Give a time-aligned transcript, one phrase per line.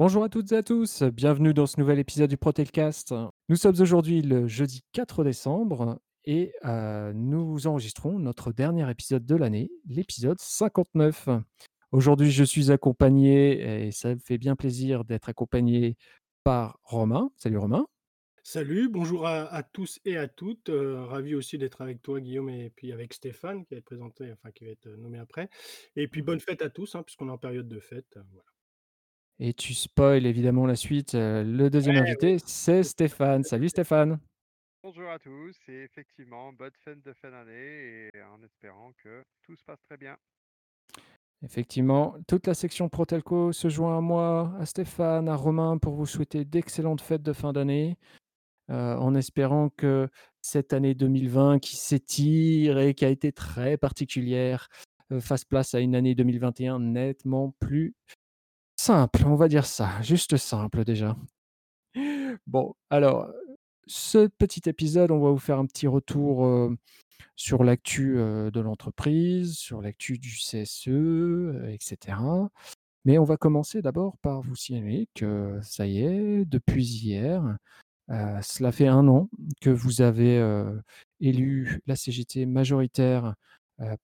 [0.00, 3.12] Bonjour à toutes et à tous, bienvenue dans ce nouvel épisode du Protelcast.
[3.50, 9.36] Nous sommes aujourd'hui le jeudi 4 décembre et euh, nous enregistrons notre dernier épisode de
[9.36, 11.28] l'année, l'épisode 59.
[11.92, 15.98] Aujourd'hui, je suis accompagné, et ça me fait bien plaisir d'être accompagné
[16.44, 17.30] par Romain.
[17.36, 17.84] Salut Romain.
[18.42, 20.70] Salut, bonjour à, tous et à toutes.
[20.70, 24.32] euh, ravi aussi d'être avec toi, Guillaume, et puis avec Stéphane qui va être présenté,
[24.32, 25.50] enfin qui va être nommé après.
[25.94, 28.16] Et puis bonne fête à tous, hein, puisqu'on est en période de fête.
[28.16, 28.49] euh, voilà.
[29.42, 31.14] Et tu spoil évidemment la suite.
[31.14, 33.42] euh, le deuxième Ouais, oui, invité, c'est Stéphane.
[33.42, 34.20] Salut Stéphane.
[34.82, 39.56] Bonjour à tous et effectivement, bonne fin de fin d'année et en espérant que tout
[39.56, 40.14] se passe très bien.
[41.42, 46.04] Effectivement, toute la section Protelco se joint à moi, à Stéphane, à Romain pour vous
[46.04, 47.96] souhaiter d'excellentes fêtes de fin d'année.
[48.70, 50.08] euh, en espérant que
[50.42, 54.68] cette année 2020 qui s'étire et qui a été très particulière
[55.12, 57.94] euh, fasse place à une année 2021 nettement plus
[58.80, 61.14] simple, on va dire ça, juste simple déjà.
[62.46, 63.30] Bon, alors,
[63.86, 66.70] ce petit épisode, on va vous faire un petit retour
[67.36, 70.88] sur l'actu de l'entreprise, sur l'actu du CSE,
[71.68, 72.16] etc.
[73.04, 77.56] Mais on va commencer d'abord par vous signaler que ça y est, depuis hier,
[78.10, 79.28] euh, cela fait un an
[79.60, 80.42] que vous avez
[81.20, 83.34] élu la CGT majoritaire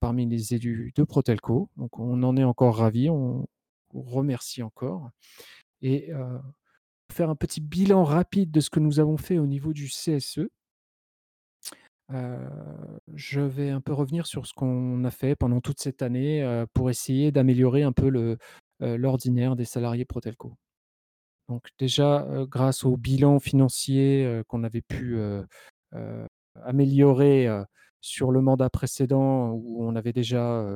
[0.00, 1.70] parmi les élus de Protelco.
[1.76, 3.08] Donc on en est encore ravis,
[3.92, 5.10] remercie encore.
[5.82, 6.10] Et
[7.12, 10.48] faire un petit bilan rapide de ce que nous avons fait au niveau du CSE.
[12.10, 16.90] je vais un peu revenir sur ce qu'on a fait pendant toute cette année pour
[16.90, 18.36] essayer d'améliorer un peu
[18.80, 20.56] l'ordinaire des salariés Protelco.
[21.48, 25.18] Donc déjà, grâce au bilan financier, qu'on avait pu,
[26.62, 27.48] améliorer,
[28.00, 30.66] sur le mandat précédent où on avait déjà,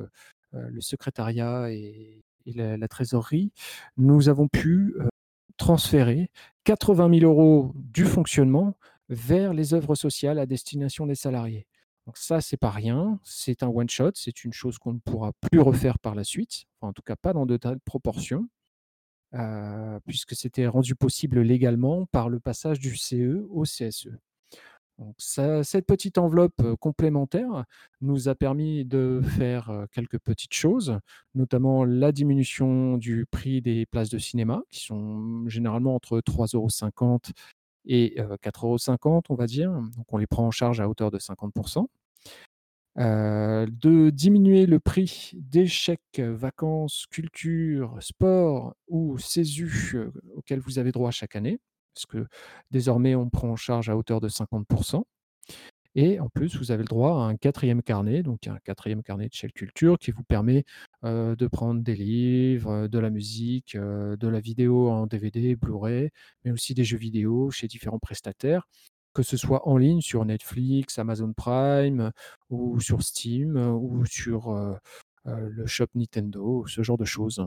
[0.53, 3.53] le secrétariat et et la trésorerie,
[3.97, 5.09] nous avons pu, heu,
[5.57, 6.31] transférer
[6.65, 8.77] 80 000 euros du fonctionnement
[9.09, 11.67] vers les œuvres sociales à destination des salariés.
[12.07, 15.33] Donc ça, c'est pas rien, c'est un one shot, c'est une chose qu'on ne pourra
[15.51, 18.49] plus refaire par la suite, en tout cas pas dans de telles proportions
[19.35, 24.09] heu, puisque c'était rendu possible légalement par le passage du CE au CSE.
[25.19, 27.65] Cette petite enveloppe, complémentaire
[28.01, 30.99] nous a permis de faire, quelques petites choses,
[31.35, 37.33] notamment la diminution du prix des places de cinéma qui sont généralement entre 3,50 €
[37.87, 39.73] et heu, 4,50 €, on va dire.
[39.97, 41.55] Donc on les prend en charge à hauteur de 50
[42.99, 49.99] Heu, de diminuer le prix des chèques vacances, culture, sport ou CESU,
[50.35, 51.61] auxquels vous avez droit chaque année.
[51.95, 52.27] Parce que
[52.71, 55.03] désormais, on prend en charge à hauteur de 50%
[55.97, 59.29] et en plus, vous avez le droit à un quatrième carnet, donc un quatrième carnet
[59.29, 60.65] de chèque culture qui vous permet,
[61.03, 66.11] de prendre des livres, de la musique, de la vidéo en DVD, Blu-ray,
[66.45, 68.69] mais aussi des jeux vidéo chez différents prestataires
[69.13, 72.13] que ce soit en ligne sur Netflix, Amazon Prime,
[72.49, 74.55] ou sur Steam, ou sur,
[75.25, 77.45] le shop Nintendo, ce genre de choses.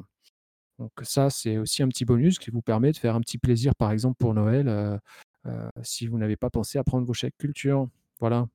[0.80, 3.76] Donc ça, c'est aussi un petit bonus qui vous permet de faire un petit plaisir,
[3.76, 5.00] par exemple, pour Noël, heu
[5.48, 7.88] heu, si vous n'avez pas pensé à prendre vos chèques culture.
[8.20, 8.48] Voilà.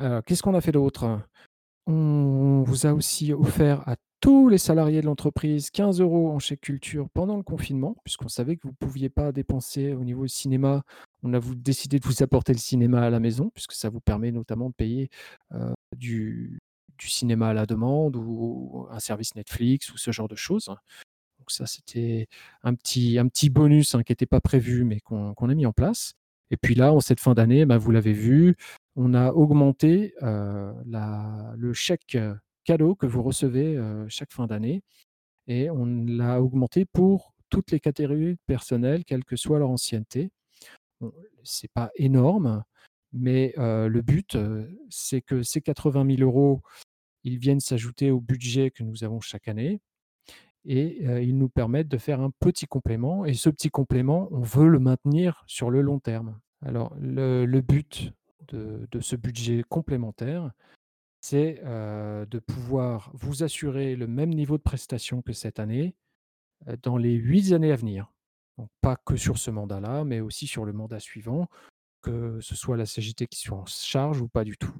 [0.00, 1.20] Heu, qu'est-ce qu'on a fait d'autre?
[1.86, 6.60] On vous a aussi offert à tous les salariés de l'entreprise 15 euros en chèque
[6.62, 10.84] culture pendant le confinement, puisqu'on savait que vous ne pouviez pas dépenser au niveau cinéma.
[11.24, 14.32] On a décidé de vous apporter le cinéma à la maison, puisque ça vous permet
[14.32, 15.10] notamment de payer,
[15.96, 16.60] du
[16.98, 20.70] du cinéma à la demande ou un service Netflix ou ce genre de choses.
[21.52, 22.28] Ça, c'était
[22.62, 26.14] un petit bonus, hein, qui n'était pas prévu, mais qu'on a mis en place.
[26.50, 28.56] Et puis là, en cette fin d'année, bah, vous l'avez vu,
[28.96, 32.18] on a augmenté, la le chèque,
[32.64, 34.82] cadeau que vous recevez, heu, chaque fin d'année
[35.48, 40.30] et on l'a augmenté pour toutes les catégories de personnel, quelle que soit leur ancienneté.
[41.00, 41.12] Bon,
[41.44, 42.64] c'est pas énorme,
[43.12, 44.38] mais heu, le but,
[44.90, 46.62] c'est que ces 80 000 €,
[47.24, 49.80] ils viennent s'ajouter au budget que nous avons chaque année
[50.64, 54.68] et ils nous permettent de faire un petit complément et ce petit complément, on veut
[54.68, 56.38] le maintenir sur le long terme.
[56.64, 58.12] Alors le but
[58.48, 60.52] de ce budget complémentaire,
[61.20, 65.94] c'est, de pouvoir vous assurer le même niveau de prestation que cette année,
[66.82, 68.12] dans les 8 années à venir.
[68.58, 71.48] Donc pas que sur ce mandat-là, mais aussi sur le mandat suivant,
[72.02, 74.74] que ce soit la CGT qui soit en charge ou pas du tout.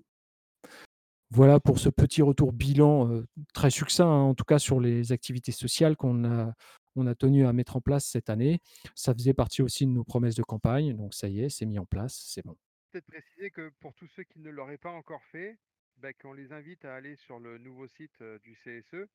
[1.34, 5.12] Voilà pour ce petit retour bilan, heu, très succinct, hein, en tout cas sur les
[5.12, 6.52] activités sociales qu'on a
[6.94, 8.60] on a tenu à mettre en place cette année.
[8.94, 11.78] Ça faisait partie aussi de nos promesses de campagne, donc ça y est, c'est mis
[11.78, 12.54] en place, c'est bon.
[12.90, 15.58] Peut-être préciser que pour tous ceux qui ne l'auraient pas encore fait,
[15.96, 19.08] bah, qu'on les invite à aller sur le nouveau site euh, du CSE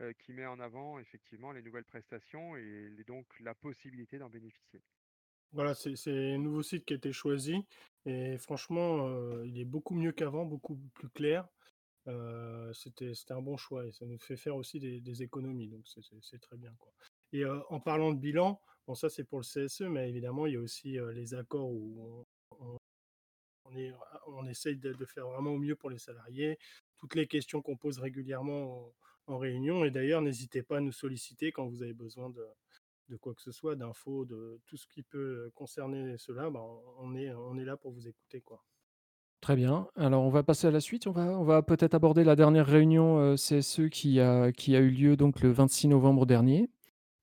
[0.00, 4.30] heu, qui met en avant effectivement les nouvelles prestations et les donc la possibilité d'en
[4.30, 4.80] bénéficier.
[5.52, 7.64] Voilà, c'est un nouveau site qui a été choisi
[8.04, 9.08] et franchement,
[9.44, 11.48] il est beaucoup mieux qu'avant, beaucoup plus clair.
[12.06, 16.38] Heu, c'était un bon choix et ça nous fait faire aussi des économies, donc c'est
[16.40, 16.92] très bien, quoi
[17.32, 20.54] et heu, en parlant de bilan, bon ça c'est pour le CSE, mais évidemment il
[20.54, 22.26] y a aussi, heu, les accords où
[23.66, 23.92] on est
[24.28, 26.58] on essaye de faire vraiment au mieux pour les salariés.
[26.98, 28.94] Toutes les questions qu'on pose régulièrement
[29.26, 32.46] en réunion et d'ailleurs n'hésitez pas à nous solliciter quand vous avez besoin de
[33.10, 36.60] de quoi que ce soit, d'infos, de tout ce qui peut concerner cela, ben,
[36.98, 38.62] on est on est là pour vous écouter, quoi.
[39.40, 39.86] Très bien.
[39.96, 41.06] Alors on va passer à la suite.
[41.06, 44.80] On va on va peut-être aborder la dernière réunion, heu, CSE qui a qui a
[44.80, 46.70] eu lieu donc le 26 novembre dernier.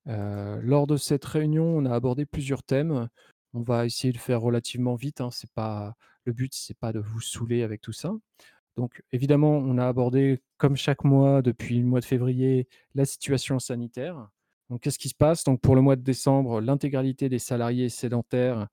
[0.08, 3.08] Heu, lors de cette réunion, on a abordé plusieurs thèmes.
[3.54, 7.00] On va essayer de faire relativement vite, hein, c'est pas le but, c'est pas de
[7.00, 8.14] vous saouler avec tout ça.
[8.76, 13.58] Donc évidemment, on a abordé, comme chaque mois depuis le mois de février, la situation
[13.58, 14.28] sanitaire.
[14.70, 15.44] Donc qu'est-ce qui se passe?
[15.44, 18.68] Donc pour le mois de décembre, l'intégralité des salariés sédentaires,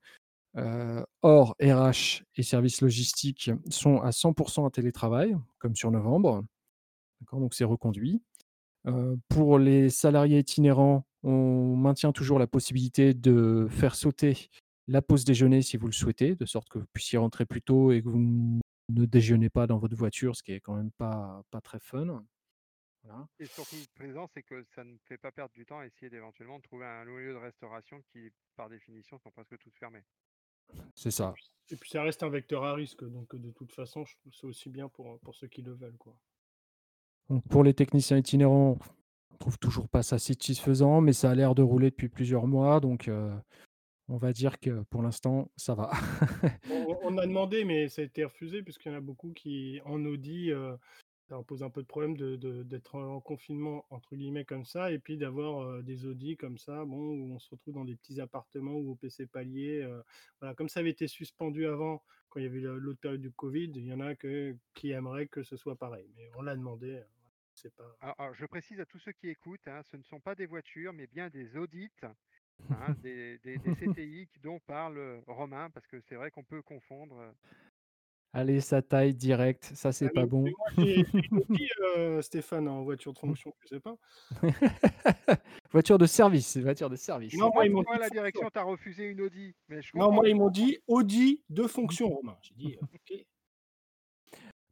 [0.56, 6.44] heu, hors RH et services logistiques, sont à 100% en télétravail, comme sur novembre.
[7.32, 8.22] Donc c'est reconduit.
[8.86, 14.50] Heu, pour les salariés itinérants, on maintient toujours la possibilité de faire sauter
[14.88, 17.92] la pause déjeuner si vous le souhaitez, de sorte que vous puissiez rentrer plus tôt
[17.92, 21.42] et que vous ne déjeunez pas dans votre voiture, ce qui est quand même pas
[21.50, 22.24] pas très fun.
[23.02, 26.10] Voilà, Et surtout présent, c'est que ça ne fait pas perdre du temps à essayer
[26.10, 30.04] d'éventuellement de trouver un lieu de restauration qui, par définition, sont presque toutes fermées.
[30.94, 31.34] C'est ça.
[31.70, 34.46] et puis ça reste un vecteur à risque, donc de toute façon, je trouve c'est
[34.46, 36.16] aussi bien pour, pour ceux qui le veulent, quoi.
[37.30, 38.78] Donc pour les techniciens itinérants,
[39.32, 42.80] on trouve toujours pas ça satisfaisant, mais ça a l'air de rouler depuis plusieurs mois,
[42.80, 43.32] donc heu,
[44.08, 45.90] on va dire que pour l'instant, ça va.
[46.70, 49.80] On on a demandé, mais ça a été refusé puisqu'il y en a beaucoup qui
[49.84, 50.78] en audit, heu,
[51.28, 54.64] ça leur pose un peu de problème de de d'être en «confinement» entre guillemets comme
[54.64, 57.96] ça et puis d'avoir, des audits comme ça, bon, où on se retrouve dans des
[57.96, 59.86] petits appartements ou au PC palier,
[60.40, 60.54] voilà.
[60.54, 63.86] Comme ça avait été suspendu avant, quand il y avait l'autre période du covid, il
[63.86, 67.02] y en a que qui aimeraient que ce soit pareil, mais on l'a demandé,
[67.76, 70.34] pas Alors, alors, je précise à tous ceux qui écoutent, hein, ce ne sont pas
[70.34, 72.14] des voitures, mais bien des audits, hein,
[73.02, 77.34] des, des, des CTI dont parle euh, Romain, parce que c'est vrai qu'on peut confondre.
[78.34, 80.42] Euh, Allez, ça taille direct, ça ah c'est mais pas mais bon.
[80.42, 83.96] moi j'ai j'ai une Audi, heu, Stéphane, en voiture de fonction, tu sais pas?
[85.72, 87.34] Voiture de service, c'est voiture de service.
[87.34, 90.36] Non, moi ils m'ont la direction t'a refusé une Audi, mais je Non, moi ils
[90.36, 92.36] m'ont dit Audi de fonction, Romain.
[92.42, 93.24] J'ai dit: «OK».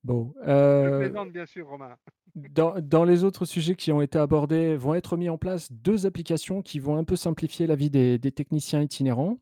[0.04, 1.96] Bon, Je heu, plaisante bien sûr, Romain.
[2.34, 6.06] dans dans les autres sujets qui ont été abordés, vont être mis en place 2
[6.06, 9.38] applications qui vont un peu simplifier la vie des des techniciens itinérants.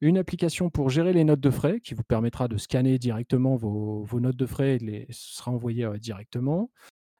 [0.00, 4.20] Une application pour gérer les notes de frais, qui vous permettra de scanner directement vos
[4.20, 5.42] notes de frais et de les ce
[5.84, 6.70] heu, directement.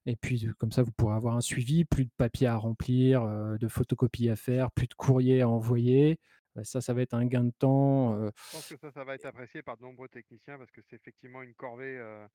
[0.07, 3.59] Et puis, comme ça, vous pourrez avoir un suivi, plus de papier à remplir, heu,
[3.59, 6.19] de photocopies à faire, plus de courrier à envoyer.
[6.59, 9.05] Heu, ça, ça va être un gain de temps, heu Je pense que ça, ça
[9.05, 12.27] va être apprécié par de nombreux techniciens parce que c'est effectivement une corvée, euh,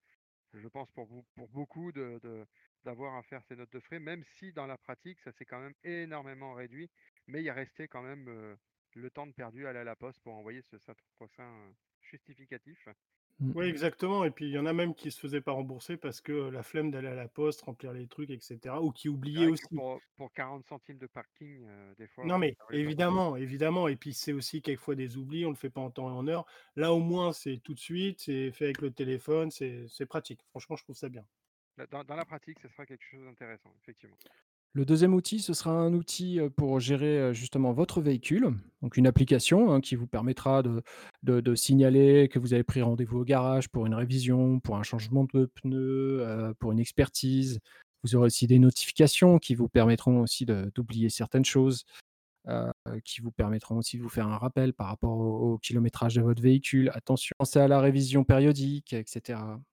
[0.53, 1.07] je pense, pour,
[1.49, 1.91] beaucoup
[2.83, 5.59] d'avoir à faire ces notes de frais, même si dans la pratique, ça s'est quand
[5.61, 6.89] même énormément réduit,
[7.27, 8.55] mais il a resté quand même euh,
[8.95, 10.77] le temps de perdu à aller à la poste pour envoyer ce
[11.15, 12.87] prochain euh, justificatif.
[13.39, 13.51] mmh.
[13.55, 16.21] Oui, exactement et puis il y en a même qui se faisaient pas rembourser parce
[16.21, 19.47] que, la flemme d'aller à la poste, remplir les trucs et cetera ou qui oubliaient
[19.47, 19.63] aussi.
[19.73, 24.13] pour, pour 40 centimes de parking, euh, des fois, Non mais évidemment, évidemment et puis
[24.13, 26.45] c'est aussi quelquefois des oublis, on le fait pas en temps et en heure.
[26.75, 30.41] Là, au moins, c'est tout de suite, c'est fait avec le téléphone, c'est c'est pratique.
[30.49, 31.25] Franchement, je trouve ça bien.
[31.87, 34.17] Dans la pratique, ce sera quelque chose d'intéressant, effectivement.
[34.73, 38.51] Le deuxième outil, ce sera un outil, pour gérer, justement votre véhicule.
[38.83, 40.61] Donc une application, hein, qui vous permettra
[41.23, 45.25] de signaler que vous avez pris rendez-vous au garage pour une révision, pour un changement
[45.33, 47.59] de pneus, heu, pour une expertise.
[48.03, 51.83] Vous aurez aussi des notifications qui vous permettront aussi d'oublier certaines choses,
[53.05, 56.21] qui vous permettront aussi de vous faire un rappel par rapport au au kilométrage de
[56.21, 56.91] votre véhicule.
[56.93, 59.63] Attention, pensez à la révision périodique et cetera, hein.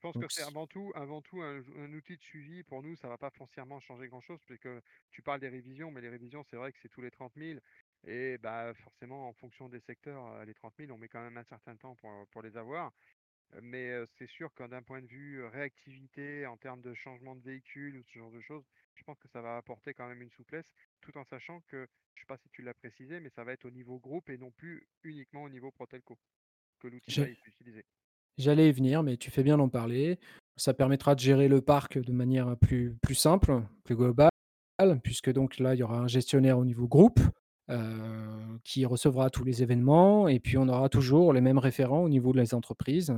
[0.00, 2.62] Je pense que c'est avant tout, avant tout un, un outil de suivi.
[2.62, 4.68] Pour nous, ça va pas foncièrement changer grand-chose, puisque
[5.10, 7.60] tu parles des révisions, mais les révisions, c'est vrai que c'est tous les 30 000.
[8.06, 11.44] Et bah, forcément, en fonction des secteurs, les 30 000, on met quand même un
[11.44, 12.92] certain temps pour, pour les avoir.
[13.62, 17.96] Mais c'est sûr que d'un point de vue réactivité, en termes de changement de véhicule
[17.98, 18.64] ou ce genre de choses,
[18.94, 22.22] je pense que ça va apporter quand même une souplesse, tout en sachant que, je
[22.22, 24.50] sais pas si tu l'as précisé, mais ça va être au niveau groupe et non
[24.52, 26.18] plus uniquement au niveau Protelco
[26.80, 27.84] que l'outil va être utilisé.
[28.40, 30.18] J'allais y venir, mais tu fais bien d'en parler.
[30.56, 34.30] Ça permettra de gérer le parc de manière plus plus simple, plus globale,
[35.04, 37.20] puisque donc là, il y aura un gestionnaire au niveau groupe,
[38.64, 42.32] qui recevra tous les événements et puis on aura toujours les mêmes référents au niveau
[42.32, 43.12] de les entreprises,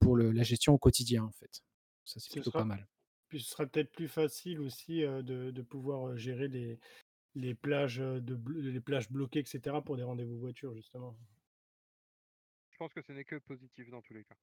[0.00, 1.62] pour le la gestion au quotidien, en fait.
[2.04, 2.86] Ça, c'est Ce plutôt pas mal.
[3.28, 6.78] Puis ce sera peut-être plus facile aussi, de de pouvoir, gérer les
[7.34, 11.16] les plages, de les plages bloquées et cetera pour des rendez-vous voiture justement.
[12.88, 14.34] Que ce n'est que positif dans tous les cas.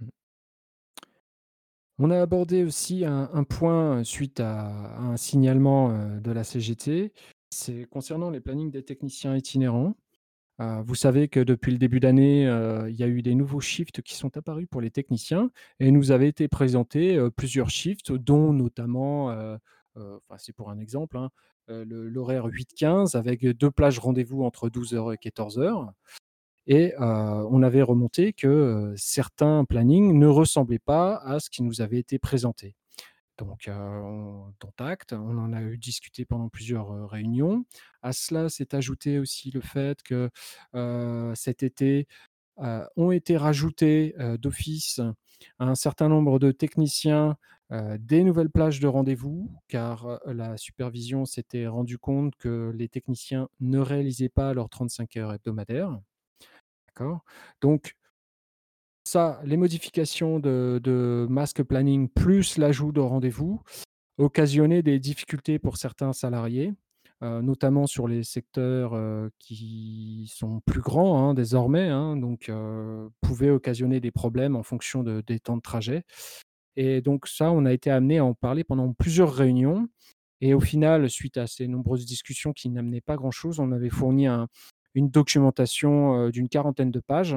[0.00, 0.08] Mmh.
[1.98, 7.12] On a abordé aussi un point, heu, suite à un signalement, heu, de la CGT.
[7.50, 9.96] C'est concernant les plannings des techniciens itinérants.
[10.60, 12.42] Heu, vous savez que depuis le début d'année,
[12.88, 16.12] il y a eu des nouveaux shifts qui sont apparus pour les techniciens et nous
[16.12, 19.32] avait été présenté, heu, plusieurs shifts dont notamment,
[20.38, 21.30] c'est pour un exemple, hein,
[21.68, 25.92] l'horaire 8-15 avec 2 plages rendez-vous entre 12:00 et 14:00
[26.68, 27.02] et heu,
[27.50, 31.98] on avait remonté que, heu, certains plannings ne ressemblaient pas à ce qui nous avait
[32.00, 32.76] été présenté.
[33.38, 37.64] Donc, heu, on dont acte, on en a eu discuté pendant plusieurs, réunions.
[38.02, 40.30] À cela s'est ajouté aussi le fait que,
[41.34, 42.08] cet été,
[42.96, 45.00] ont été rajoutés, d'office
[45.60, 47.36] un certain nombre de techniciens,
[48.00, 53.78] des nouvelles plages de rendez-vous car, la supervision s'était rendue compte que les techniciens ne
[53.80, 56.00] réalisaient pas leurs 35 heures hebdomadaires.
[57.60, 57.94] Donc
[59.04, 63.62] ça, les modifications de Mask Planning plus l'ajout de rendez-vous
[64.18, 66.74] occasionnaient des difficultés pour certains salariés,
[67.22, 73.10] heu, notamment sur les secteurs, heu, qui sont plus grands, hein, désormais, hein, donc heu,
[73.22, 76.04] pouvaient occasionner des problèmes en fonction de des temps de trajet.
[76.76, 79.88] Et donc ça, on a été amenés à en parler pendant plusieurs réunions.
[80.40, 83.90] Et au final, suite à ces nombreuses discussions qui n'amenaient pas grand chose, on avait
[83.90, 84.48] fourni un
[84.94, 87.36] une documentation, d'une quarantaine de pages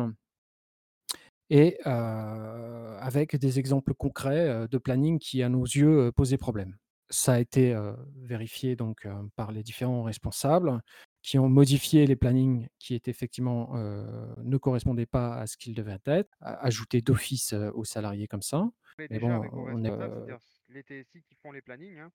[1.50, 6.78] et avec des exemples concrets, de planning qui, à nos yeux, posaient problème.
[7.10, 7.78] Ça a été,
[8.16, 9.06] vérifié donc
[9.36, 10.82] par les différents responsables
[11.22, 16.00] qui ont modifié les plannings qui étaient effectivement, ne correspondaient pas à ce qu'ils devaient
[16.06, 18.70] être, a ajoutés d'office, aux salariés comme ça.
[18.98, 20.40] Mais Mais déjà bon, avec on est,
[20.70, 22.12] les TSI qui font les plannings, hein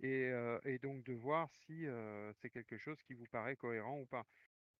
[0.00, 1.86] et donc de voir si,
[2.40, 4.24] c'est quelque chose qui vous paraît cohérent ou pas.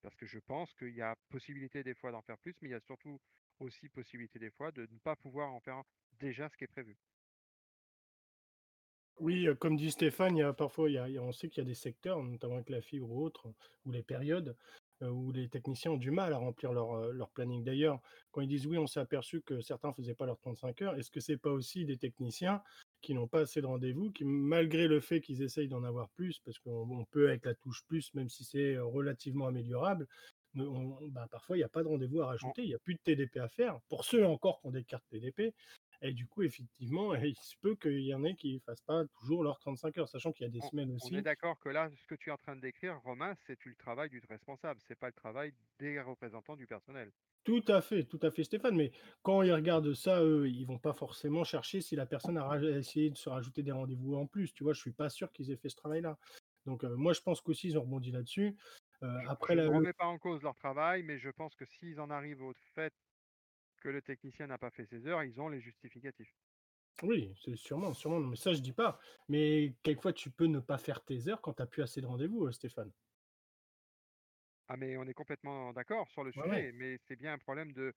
[0.06, 2.70] Parce que je pense qu'il y a possibilité des fois d'en faire plus, mais il
[2.70, 3.18] y a surtout
[3.58, 5.82] aussi possibilité des fois de ne pas pouvoir en faire
[6.20, 6.96] déjà ce qui est prévu.
[9.18, 10.88] Oui, heu, comme dit Stéphane, il y a parfois
[11.20, 13.52] on sait qu'il y a des secteurs, notamment avec la fibre ou autre,
[13.84, 14.56] ou les périodes,
[15.02, 17.64] où les techniciens ont du mal à remplir leur, heu, leur planning.
[17.64, 18.00] D'ailleurs,
[18.30, 21.10] quand ils disent: «Oui, on s'est aperçu que certains faisaient pas leurs 35 heures», est-ce
[21.10, 22.62] que c'est pas aussi des techniciens
[23.02, 26.40] qui n'ont pas assez de rendez-vous, qui malgré le fait qu'ils essayent d'en avoir plus,
[26.44, 30.06] parce qu'on on peut avec la touche plus, même si c'est, heu, relativement améliorable,
[30.54, 32.74] ne on bah, parfois il y a pas de rendez-vous à En rajouter, il y
[32.74, 35.54] a plus de TDP à faire, pour ceux encore qui ont des cartes TDP
[36.02, 39.42] et du coup effectivement, il se peut qu'il y en ait qui fassent pas toujours
[39.44, 41.70] leurs 35 heures, sachant qu'il y a des on semaines on est aussi d'accord que
[41.70, 44.82] là, ce que tu es en train de décrire, Romain, c'est le travail du responsable,
[44.86, 47.10] c'est pas le travail des représentants du personnel.
[47.44, 48.90] tout à fait, tout à fait Stéphane, mais
[49.22, 53.10] quand ils regardent ça, eux, ils vont pas forcément chercher si la personne a essayé
[53.10, 54.72] de se rajouter des rendez-vous en plus, tu vois?
[54.72, 56.18] Je suis pas sûr qu'ils aient fait ce travail-là.
[56.64, 58.56] Donc heu, moi je pense qu'aussi ils ont rebondi là-dessus.
[59.00, 62.00] Je après je ne remets pas en cause leur travail, mais je pense que s'ils
[62.00, 62.94] en arrivent au fait
[63.86, 66.34] que le technicien n'a pas fait ses heures, ils ont les justificatifs.
[67.02, 70.78] oui, c'est sûrement, sûrement, mais ça je dis pas, mais quelquefois tu peux ne pas
[70.78, 72.92] faire tes heures quand tu as plus assez de rendez-vous, heu, Stéphane.
[74.68, 76.66] Ah mais on est complètement d'accord sur le ouais.
[76.70, 77.94] sujet, mais c'est bien un problème de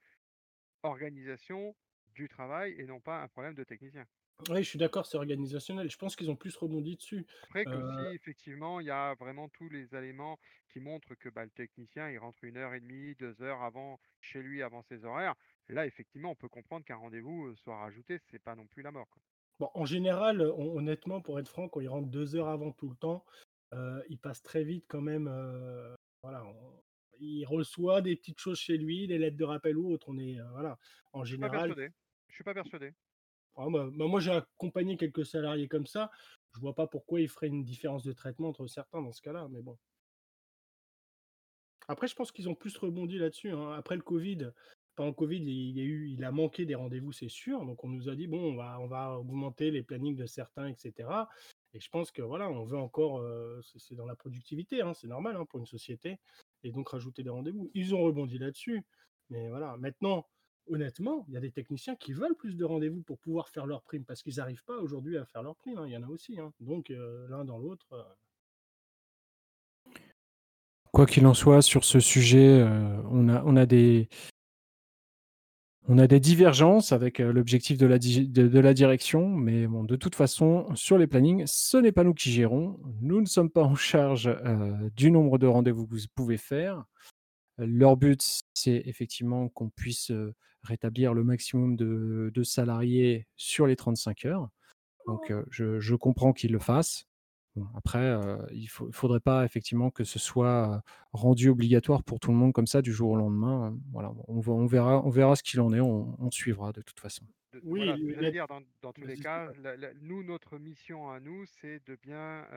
[0.84, 1.76] organisation
[2.08, 4.06] du travail et non pas un problème de technicien.
[4.50, 5.90] Oui, je suis d'accord, c'est organisationnel.
[5.92, 7.28] Je pense qu'ils ont plus rebondi dessus.
[7.42, 11.28] Après que Heu, si effectivement il y a vraiment tous les éléments qui montrent que,
[11.30, 14.82] bah, le technicien il rentre une heure et demie, 2 heures avant chez lui, avant
[14.84, 15.36] ses horaires,
[15.74, 19.10] là effectivement on peut comprendre qu'un rendez-vous, soit rajouté, c'est pas non plus la mort,
[19.10, 19.22] quoi.
[19.60, 22.90] bon, en général, hon honnêtement, pour être franc, quand ils rentrent 2 heures avant tout
[22.90, 23.26] le temps,
[24.10, 25.28] il passe très vite quand même,
[26.24, 26.80] voilà, on
[27.20, 30.08] il reçoit des petites choses chez lui, des lettres de rappel ou autre.
[30.10, 30.78] On est, voilà,
[31.14, 31.92] en Je pas général
[32.30, 32.94] je suis pas persuadé.
[33.58, 36.12] ah bah bah, moi, j'ai accompagné quelques salariés comme ça.
[36.54, 39.48] Je vois pas pourquoi il ferait une différence de traitement entre certains dans ce cas-là,
[39.50, 39.78] mais bon.
[41.88, 43.74] Après, je pense qu'ils ont plus rebondi là-dessus, hein.
[43.74, 44.52] Après le covid,
[45.00, 47.66] pendant le covid, il a manqué des rendez-vous, c'est sûr.
[47.66, 51.30] Donc on nous a dit: «Bon, on va augmenter les plannings de certains et cetera»
[51.74, 55.08] et je pense que voilà, on veut encore, heu, c'est dans la productivité, hein, c'est
[55.08, 56.18] normal, hein, pour une société
[56.64, 57.72] et donc rajouter des rendez-vous.
[57.74, 58.84] Ils ont rebondi là-dessus,
[59.30, 59.78] mais voilà.
[59.78, 60.28] Maintenant,
[60.68, 63.84] honnêtement, il y a des techniciens qui veulent plus de rendez-vous pour pouvoir faire leurs
[63.84, 66.08] primes parce qu'ils n'arrivent pas aujourd'hui à faire leurs primes, hein, il y en a
[66.08, 66.38] aussi.
[66.60, 68.04] Donc heu, l'un dans l'autre, heu
[70.92, 72.66] Quoi qu'il en soit, sur ce sujet,
[73.12, 74.10] on a des
[75.88, 79.66] on a des divergences avec, heu, l'objectif de la digi de de la direction, mais
[79.68, 82.80] bon, de toute façon, sur les plannings, ce n'est pas nous qui gérons.
[83.02, 86.86] Nous ne sommes pas en charge, heu, du nombre de rendez-vous que vous pouvez faire.
[87.60, 88.22] Leur but,
[88.56, 90.34] c'est effectivement qu'on puisse, heu,
[90.64, 94.50] rétablir le maximum de de salariés sur les 35 heures.
[95.08, 97.09] Donc je comprends qu'ils le fassent.
[97.56, 100.82] Bon après, heu, il faut faudrait pas effectivement que ce soit, heu,
[101.14, 104.12] rendu obligatoire pour tout le monde comme ça du jour au lendemain, heu, voilà.
[104.28, 107.00] On va on verra on verra ce qu'il en est, on on suivra de toute
[107.00, 107.26] façon.
[107.54, 109.56] De Oui, voilà, j'allais la dire dans dans tous les je cas, t'écoute.
[109.56, 112.48] la la nous, notre mission à nous, c'est de bien,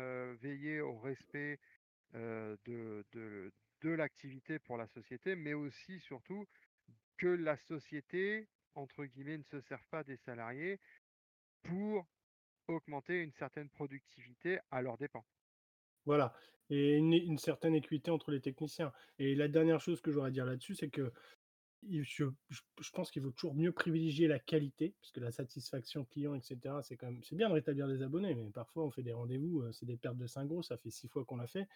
[0.40, 1.58] veiller au respect,
[2.14, 6.46] de de de l'activité pour la société, mais aussi surtout
[7.18, 10.80] que la société, entre guillemets, «ne se serve pas des salariés»
[11.64, 12.06] pour
[12.72, 15.24] augmenter une certaine productivité à leurs dépens.
[16.06, 16.34] Voilà
[16.70, 20.46] et une certaine équité entre les techniciens et la dernière chose que j'aurais à dire
[20.46, 21.12] là-dessus, c'est que
[21.88, 22.26] je
[22.92, 26.82] pense qu'il vaut toujours mieux privilégier la qualité, parce que la satisfaction client et cetera,
[26.82, 29.62] c'est quand même c'est bien de rétablir des abonnés, mais parfois on fait des rendez-vous,
[29.62, 31.68] heu, c'est des pertes de 5 euros, ça fait 6 fois qu'on l'a fait.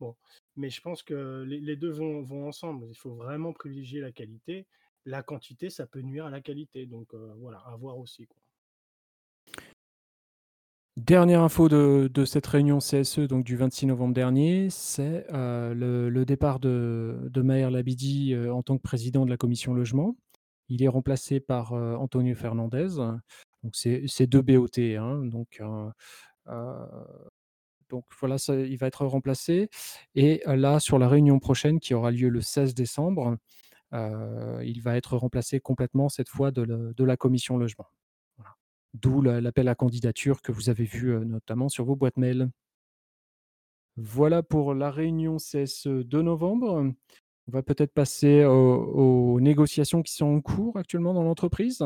[0.00, 0.16] Bon,
[0.56, 2.88] mais je pense que les 2 vont vont ensemble.
[2.90, 4.68] Il faut vraiment privilégier la qualité.
[5.06, 8.28] La quantité, ça peut nuire à la qualité, donc heu, voilà, à voir aussi.
[10.98, 16.60] Dernière info de cette réunion CSE donc du 26 novembre dernier, c'est, heu, le départ
[16.60, 20.16] de de Maher Labidi, heu, en tant que président de la commission logement.
[20.68, 22.88] Il est remplacé par, heu, Antonio Fernandez.
[23.62, 24.68] Donc c'est 2 BOT,
[24.98, 25.22] hein,
[27.90, 29.68] donc voilà, il va être remplacé
[30.14, 33.36] et là, sur la réunion prochaine qui aura lieu le 16 décembre,
[33.92, 37.86] il va être remplacé complètement cette fois de la commission logement.
[38.94, 42.50] D'où la l'appel à candidature que vous avez vu, heu, notamment sur vos boîtes mail.
[43.96, 46.92] Voilà pour la réunion CSE de novembre.
[47.48, 51.82] On va peut-être passer aux négociations qui sont en cours actuellement dans l'entreprise.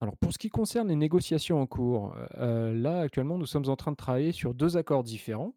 [0.00, 3.76] Alors pour ce qui concerne les négociations en cours, heu là actuellement nous sommes en
[3.76, 5.54] train de travailler sur 2 accords différents.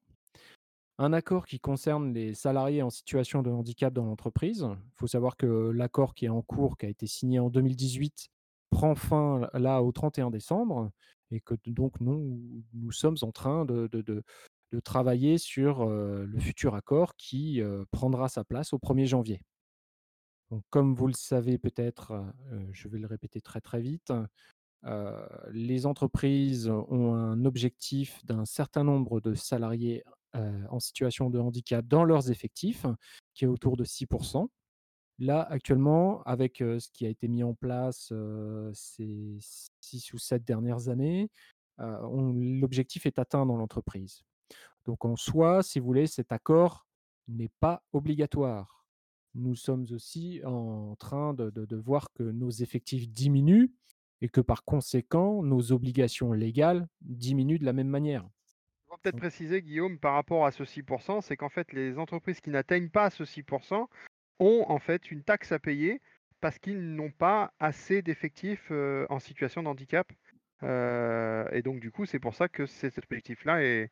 [0.97, 4.67] Un accord qui concerne les salariés en situation de handicap dans l'entreprise.
[4.69, 8.29] Il faut savoir que l'accord qui est en cours, qui a été signé en 2018,
[8.69, 10.91] prend fin là au 31 décembre
[11.31, 14.23] et que donc nous nous sommes en train de de
[14.71, 19.41] de travailler sur, le futur accord qui, prendra sa place au 1er janvier.
[20.69, 22.13] Comme vous le savez peut-être,
[22.71, 24.11] je vais le répéter très, très vite,
[25.51, 30.03] les entreprises ont un objectif d'un certain nombre de salariés,
[30.33, 32.85] en situation de handicap dans leurs effectifs,
[33.33, 34.07] qui est autour de 6
[35.19, 38.13] Là, actuellement, avec, ce qui a été mis en place,
[38.73, 39.37] ces
[39.81, 41.29] 6 ou 7 dernières années,
[41.77, 44.23] on l'objectif est atteint dans l'entreprise.
[44.85, 46.87] Donc en soi, si vous voulez, cet accord
[47.27, 48.87] n'est pas obligatoire.
[49.35, 53.71] Nous sommes aussi en train de de de voir que nos effectifs diminuent
[54.21, 58.27] et que par conséquent, nos obligations légales diminuent de la même manière.
[58.87, 62.41] Il faut peut-être préciser, Guillaume, par rapport à ce 6% c'est qu'en fait, les entreprises
[62.41, 63.43] qui n'atteignent pas ce 6
[64.39, 66.01] ont en fait une taxe à payer
[66.41, 70.11] parce qu'ils n'ont pas assez d'effectifs, heu, en situation de handicap.
[70.63, 73.91] Heu et donc du coup, c'est pour ça que cet objectif-là est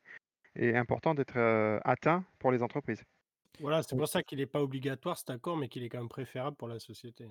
[0.55, 3.03] est important d'être, heu, atteint pour les entreprises.
[3.59, 6.09] Voilà, c'est pour ça qu'il est pas obligatoire cet accord, mais qu'il est quand même
[6.09, 7.27] préférable pour la société.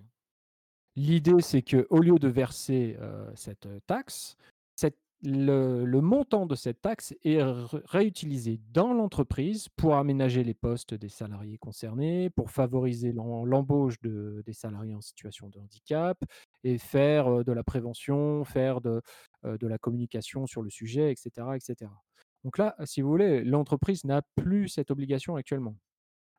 [0.96, 2.96] L'idée, c'est qu'au lieu de verser,
[3.34, 4.36] cette, taxe,
[4.74, 7.42] cette le montant de cette taxe est
[7.86, 14.42] réutilisé dans l'entreprise pour aménager les postes des salariés concernés, pour favoriser l'em l'embauche de
[14.44, 16.18] des salariés en situation de handicap
[16.64, 19.00] et faire, de la prévention, faire de,
[19.42, 22.02] la communication sur le sujet et cetera et cetera.
[22.44, 25.76] Donc là, si vous voulez, l'entreprise n'a plus cette obligation actuellement.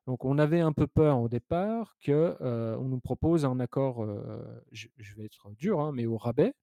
[0.05, 4.05] Donc on avait un peu peur au départ que, heu, on nous propose un accord,
[4.71, 6.53] je vais être dur, hein, mais au rabais.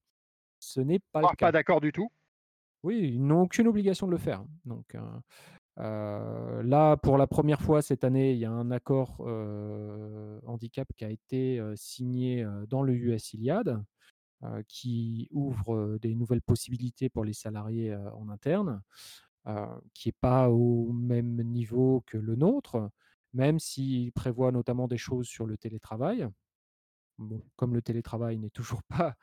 [0.65, 1.53] Ce n'est pas le pas cas.
[1.53, 2.11] d'accord du tout.
[2.83, 4.45] Oui, ils n'ont aucune obligation de le faire.
[4.67, 5.01] Donc, heu
[5.81, 10.89] heu, là, pour la première fois cette année, il y a un accord, heu, handicap
[10.97, 13.85] qui a été, signé, dans le US ILIAD,
[14.69, 18.83] qui ouvre, des nouvelles possibilités pour les salariés, en interne.
[19.95, 22.91] qui est pas au même niveau que le nôtre,
[23.33, 26.29] même s'il prévoit notamment des choses sur le télétravail.
[27.19, 29.17] Bon, comme le télétravail n'est toujours pas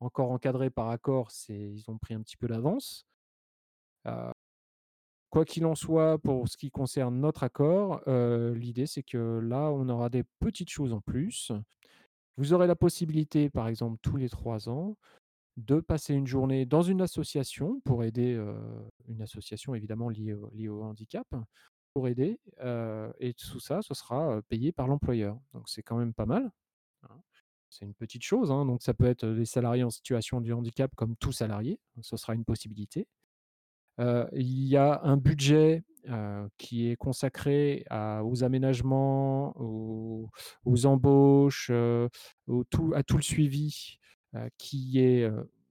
[0.00, 3.06] encore encadré par accord, ils ont pris un petit peu d'avance.
[5.30, 9.88] Quoi qu'il en soit, pour ce qui concerne notre accord, l'idée c'est que là, on
[9.88, 11.52] aura des petites choses en plus.
[12.36, 14.96] Vous aurez la possibilité, par exemple, tous les 3 ans,
[15.56, 18.40] de passer une journée dans une association pour aider,
[19.08, 21.26] une association évidemment liée au handicap,
[21.94, 22.38] pour aider,
[23.18, 25.38] et tout ça, ce sera, payé par l'employeur.
[25.52, 26.50] Donc c'est quand même pas mal.
[27.70, 30.90] C'est une petite chose, hein, donc ça peut être, les salariés en situation de handicap
[30.96, 33.06] comme tout salarié, ce sera une possibilité.
[33.98, 35.82] Il y a un budget,
[36.56, 37.84] qui est consacré
[38.22, 43.98] aux aménagements, aux embauches, à tout le suivi,
[44.56, 45.30] qui est,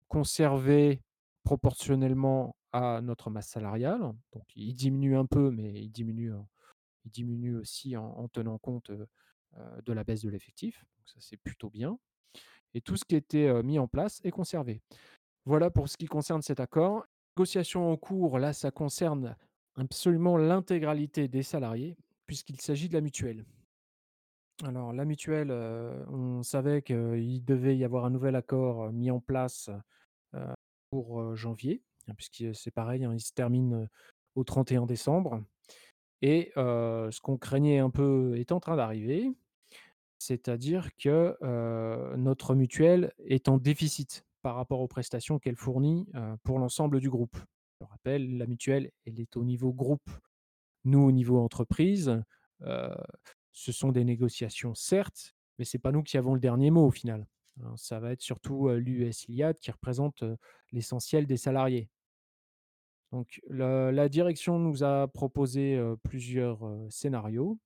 [0.09, 1.03] conservé
[1.43, 4.01] proportionnellement à notre masse salariale.
[4.33, 6.33] Donc il diminue un peu, mais il diminue,
[7.05, 8.93] diminue aussi en en tenant compte,
[9.85, 10.85] de la baisse de l'effectif.
[11.07, 11.99] Ça, c'est plutôt bien
[12.75, 14.83] et tout ce qui était, heu, mis en place est conservé.
[15.47, 17.07] Voilà pour ce qui concerne cet accord.
[17.37, 19.37] Négociation en cours, là, ça concerne
[19.77, 23.45] absolument l'intégralité des salariés puisqu'il s'agit de la mutuelle.
[24.65, 29.21] Alors la mutuelle, heu, on savait qu'il devait y avoir un nouvel accord, mis en
[29.21, 29.71] place,
[30.91, 33.89] pour, janvier, hein, puisque c'est pareil, hein, il se termine,
[34.35, 35.45] au 31 décembre
[36.23, 39.31] et ce qu'on craignait un peu est en train d'arriver.
[40.19, 41.37] C'est-à-dire que,
[42.17, 46.07] notre mutuelle est en déficit par rapport aux prestations qu'elle fournit,
[46.43, 47.37] pour l'ensemble du groupe.
[47.81, 50.11] Je rappelle, la mutuelle, elle est au niveau groupe.
[50.85, 52.23] Nous, au niveau entreprise,
[53.53, 56.91] ce sont des négociations certes, mais c'est pas nous qui avons le dernier mot au
[56.91, 57.27] final,
[57.63, 57.75] hein.
[57.77, 60.25] Ça va être surtout, heu, l'US-Iliad qui représente,
[60.73, 61.89] l'essentiel des salariés.
[63.13, 67.59] Donc la direction nous a proposé, plusieurs, scénarios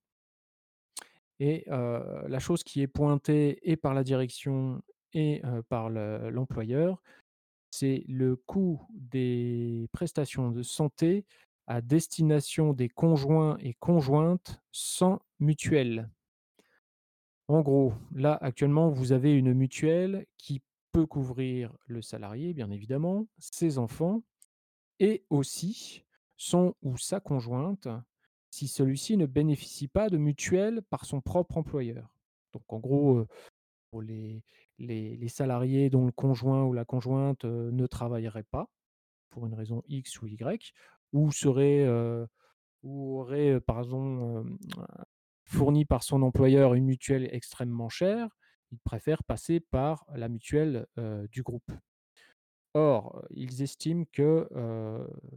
[1.41, 7.03] et la chose qui est pointée et par la direction et par le l'employeur,
[7.71, 11.25] c'est le coût des prestations de santé
[11.67, 16.09] à destination des conjoints et conjointes sans mutuelle.
[17.47, 23.27] En gros, là, actuellement, vous avez une mutuelle qui peut couvrir le salarié, bien évidemment,
[23.39, 24.23] ses enfants
[24.99, 26.05] et aussi
[26.37, 27.89] son ou sa conjointe,
[28.51, 32.11] si celui-ci ne bénéficie pas de mutuelle par son propre employeur.
[32.53, 33.27] Donc en gros, heu,
[33.91, 34.45] pour les
[34.79, 38.71] les salariés dont le conjoint ou la conjointe, heu, ne travaillerait pas,
[39.31, 40.73] pour une raison X ou Y,
[41.13, 42.27] ou serait, heu,
[42.85, 44.59] ou aurait, pardon, hem,
[45.47, 48.29] fourni par son employeur une mutuelle extrêmement chère,
[48.73, 50.87] il préfère passer par la mutuelle,
[51.33, 51.73] du groupe.
[52.75, 54.47] Or, ils estiment que,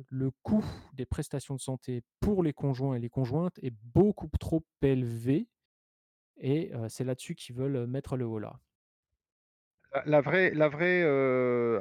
[0.10, 4.64] le coût des prestations de santé pour les conjoints et les conjointes est beaucoup trop
[4.82, 5.48] élevé
[6.38, 8.60] et c'est là-dessus qu'ils veulent, mettre le holà.
[9.94, 11.04] La la vraie la vraie,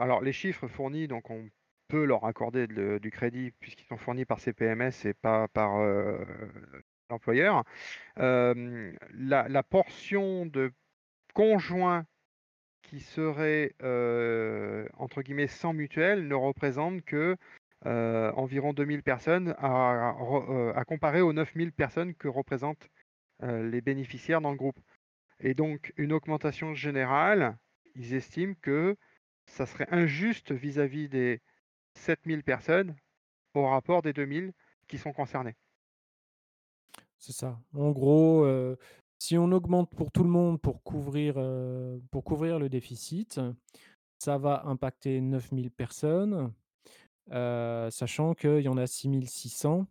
[0.00, 1.48] alors les chiffres fournis, donc on
[1.88, 5.78] peut leur accorder de du crédit puisqu'ils sont fournis par CPMS et pas par,
[7.10, 7.64] l'employeur.
[8.16, 10.72] La portion de
[11.34, 12.06] conjoints
[12.90, 17.36] qui seraient, heu, entre guillemets «sans mutuelle» ne représente que,
[17.86, 22.90] heu, environ 2 000 personnes heu, à comparer aux 9 000 personnes que représentent,
[23.42, 24.80] les bénéficiaires dans le groupe
[25.40, 27.58] et donc une augmentation générale,
[27.96, 28.96] ils estiment que
[29.46, 31.40] ça serait injuste vis-à-vis des
[31.94, 32.96] 7 000 personnes
[33.54, 34.54] au rapport des 2 000
[34.88, 35.56] qui sont concernées.
[37.18, 37.60] C'est ça.
[37.74, 38.44] En gros,
[39.20, 43.38] si on augmente pour tout le monde pour couvrir, heu, pour couvrir le déficit,
[44.18, 46.52] ça va impacter 9 000 personnes,
[47.30, 49.86] heu, sachant qu'il y en a 6 600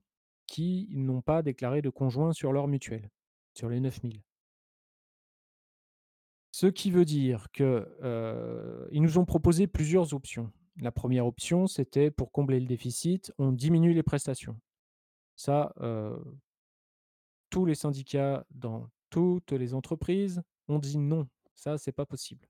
[0.48, 3.12] qui n'ont pas déclaré de conjoint sur leur mutuelle,
[3.54, 4.16] sur les 9 000.
[6.52, 10.52] Ce qui veut dire que, heu, ils nous ont proposé plusieurs options.
[10.82, 14.60] La première option, c'était pour combler le déficit, on diminue les prestations.
[15.36, 15.72] Ça,
[17.52, 22.48] tous les syndicats dans toutes les entreprises ont dit: «Non, ça, c'est pas possible».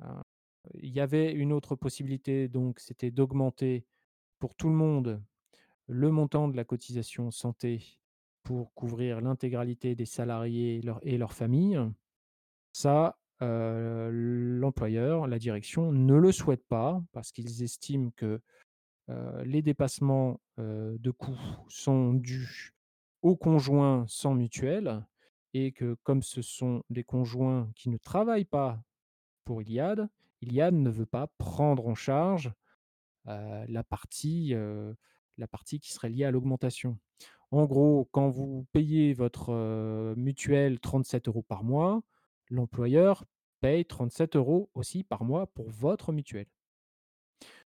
[0.00, 0.22] Hein,
[0.74, 3.86] il y avait une autre possibilité, donc c'était d'augmenter
[4.38, 5.22] pour tout le monde
[5.88, 8.00] le montant de la cotisation santé
[8.44, 11.80] pour couvrir l'intégralité des salariés et leurs familles.
[12.72, 18.40] Ça, heu, l'employeur, la direction ne le souhaite pas parce qu'ils estiment que,
[19.10, 21.38] heu, les dépassements, heu, de coûts
[21.68, 22.72] sont dus
[23.22, 25.04] aux conjoints sans mutuelle
[25.54, 28.82] et que comme ce sont des conjoints qui ne travaillent pas
[29.44, 30.08] pour Iliad,
[30.40, 32.52] Iliad ne veut pas prendre en charge,
[33.26, 34.54] la partie,
[35.38, 36.98] la partie qui serait liée à l'augmentation.
[37.50, 42.02] En gros, quand vous payez votre, mutuelle 37 euros par mois,
[42.48, 43.24] l'employeur
[43.60, 46.48] paye 37 euros aussi par mois pour votre mutuelle.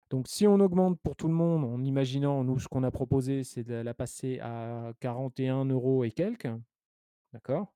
[0.09, 3.45] Donc si on augmente pour tout le monde en imaginant, nous, ce qu'on a proposé,
[3.45, 6.49] c'est de la passer à 41 euros et quelques,
[7.33, 7.73] d'accord?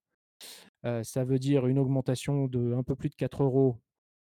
[1.02, 3.80] Ça veut dire une augmentation de un peu plus de 4 euros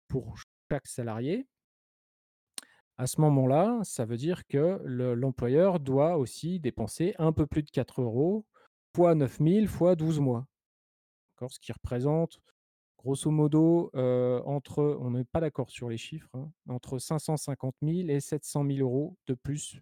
[0.09, 0.37] pour
[0.71, 1.47] chaque salarié.
[2.99, 7.63] À ce moment-là, ça veut dire que le l'employeur doit aussi dépenser un peu plus
[7.63, 8.45] de 4 euros
[8.95, 10.47] fois 9 000 fois 12 mois.
[11.49, 12.41] Ce qui représente
[12.99, 18.21] grosso modo, entre on n'est pas d'accord sur les chiffres, hein, entre 550 000 et
[18.21, 19.81] 700 000 euros de plus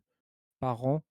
[0.61, 1.03] par an,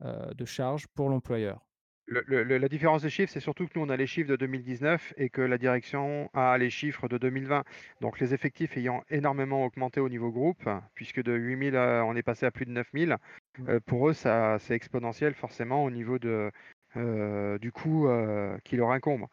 [0.00, 1.66] de charges pour l'employeur.
[2.06, 5.14] Le la différence de chiffres, c'est surtout que nous, on a les chiffres de 2019
[5.16, 7.64] et que la direction a les chiffres de 2020.
[8.00, 12.16] Donc les effectifs ayant énormément augmenté au niveau groupe, puisque de 8 000, heu, on
[12.16, 13.16] est passé à plus de 9 000,
[13.58, 13.68] Mmh.
[13.68, 16.50] heu, pour eux, ça c'est exponentiel forcément au niveau de,
[16.96, 19.26] heu, du coût, heu, qui leur incombe.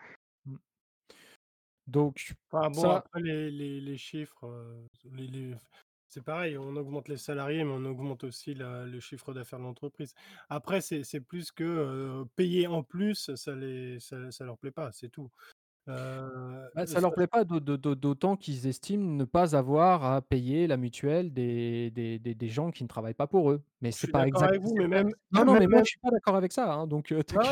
[0.45, 0.60] Mmh.
[1.88, 5.67] Donc Enfin bon, ça après les les les chiffres, heu, les les f
[6.10, 9.63] c'est pareil, on augmente les salariés, mais on augmente aussi la le chiffre d'affaires de
[9.65, 10.13] l'entreprise.
[10.50, 15.10] Après, c'est plus que, payer en plus, ça les ça ça leur plaît pas, c'est
[15.10, 15.32] tout.
[15.89, 20.04] Heu, bah, ça leur plaît pas d'au d'au d'au d'autant qu'ils estiment ne pas avoir
[20.06, 23.63] à payer la mutuelle des des des des gens qui ne travaillent pas pour eux.
[23.82, 25.67] Mais c'est pas d'accord exact avec vous, c'est mais pas même non, non, même mais
[25.67, 27.12] moi même je suis pas d'accord avec ça, hein, donc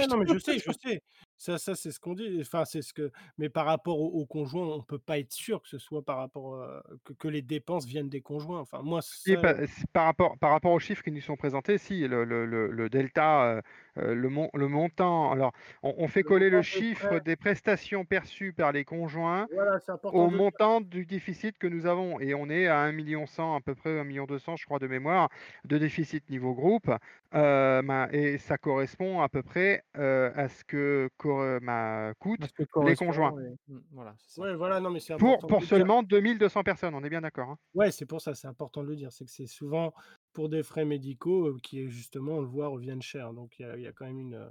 [0.10, 1.02] non, mais je sais, je sais.
[1.40, 4.26] Ça ça, c'est ce qu'on dit, enfin, c'est ce que mais par rapport aux aux
[4.26, 7.44] conjoints, on peut pas être sûr que ce soit par rapport, heu, que que les
[7.44, 8.60] dépenses viennent des conjoints.
[8.60, 9.46] Enfin, moi, ça
[9.94, 12.90] par rapport par rapport aux chiffres qui nous sont présentés, si le le le le
[12.90, 13.62] delta,
[13.98, 15.52] heu heu, le mon le montant alors
[15.84, 20.30] on on fait le coller le chiffre des prestations perçues par les conjoints voilà, au
[20.30, 22.94] montant du déficit que nous avons et on est à 1
[23.28, 25.30] 100 000 à peu près, 1 200 000 je crois de mémoire,
[25.66, 26.92] de déficit niveau groupe.
[27.34, 32.46] Heu, ben et ça correspond à peu près, heu, à ce que co ben, À
[32.46, 33.34] coûtent ce que les conjoints.
[33.34, 34.42] correspond et mmh, voilà, c'est ça.
[34.44, 35.88] Ouais, voilà, non, mais c'est Pour important de pour le dire.
[35.88, 37.58] seulement 2 200 personnes, on est bien d'accord, hein?
[37.74, 39.12] Ouais, c'est pour ça, c'est important de le dire.
[39.12, 39.94] C'est que c'est souvent
[40.34, 43.34] pour des frais médicaux, heu, qui, justement, on le voit, reviennent cher.
[43.34, 44.50] Donc il y a il y a quand même une, heu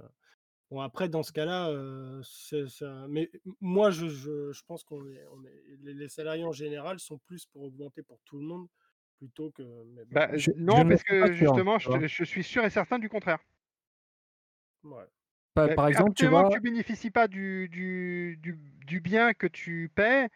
[0.71, 4.83] bon après dans ce cas-là, heu, c'est ça mais m moi je je je pense
[4.83, 8.37] qu'on est on est les les salariés en général sont plus pour augmenter pour tout
[8.39, 8.67] le monde
[9.17, 9.63] plutôt que
[9.95, 12.43] mais bon, Bah, Je je non, ne parce que sûr, justement, tu je je suis
[12.43, 13.39] sûr et certain du contraire.
[14.83, 15.05] ouais.
[15.75, 18.53] Par exemple, tu vois tu bénéficies pas du du du
[18.85, 20.29] du bien que tu paies,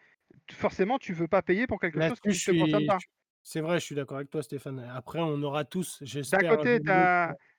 [0.52, 3.00] forcément, tu veux pas payer pour quelque chose qui je ne te concerne pas.
[3.00, 3.06] je
[3.44, 4.78] c'est vrai, je suis d'accord avec toi Stéphane.
[4.80, 5.98] Après on aura tous,
[6.30, 6.80] D'un j'espère, côté,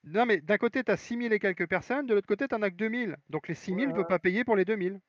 [0.04, 2.54] non, mais d'un côté, tu as 6 000 et quelques personnes, de l'autre côté, tu
[2.54, 3.16] en as que 2 000.
[3.28, 4.06] Donc les 6 ouais, 000 veulent ouais.
[4.06, 5.00] pas payer pour les 2 000.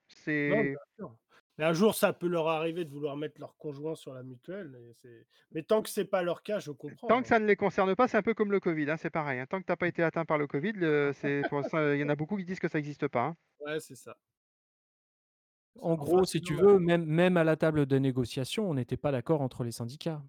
[0.47, 1.17] Non, bien C'est sûr.
[1.57, 4.77] Mais un jour, ça peut leur arriver de vouloir mettre leur conjoint sur la mutuelle
[5.05, 6.71] et mais tant que c'est pas leur cas, je
[7.07, 7.27] tant que comprends, hein.
[7.27, 9.45] ça ne les concerne pas, c'est un peu comme le covid, hein, c'est pareil, hein.
[9.47, 12.15] Tant que tu as pas été atteint par le covid, le il y en a
[12.15, 13.35] beaucoup qui disent que ça existe pas, hein.
[13.59, 14.17] Ouais, c'est ça.
[15.81, 18.95] En enfin, gros, si tu veux, même même à la table de négociation, on n'était
[18.97, 20.23] pas d'accord entre les syndicats.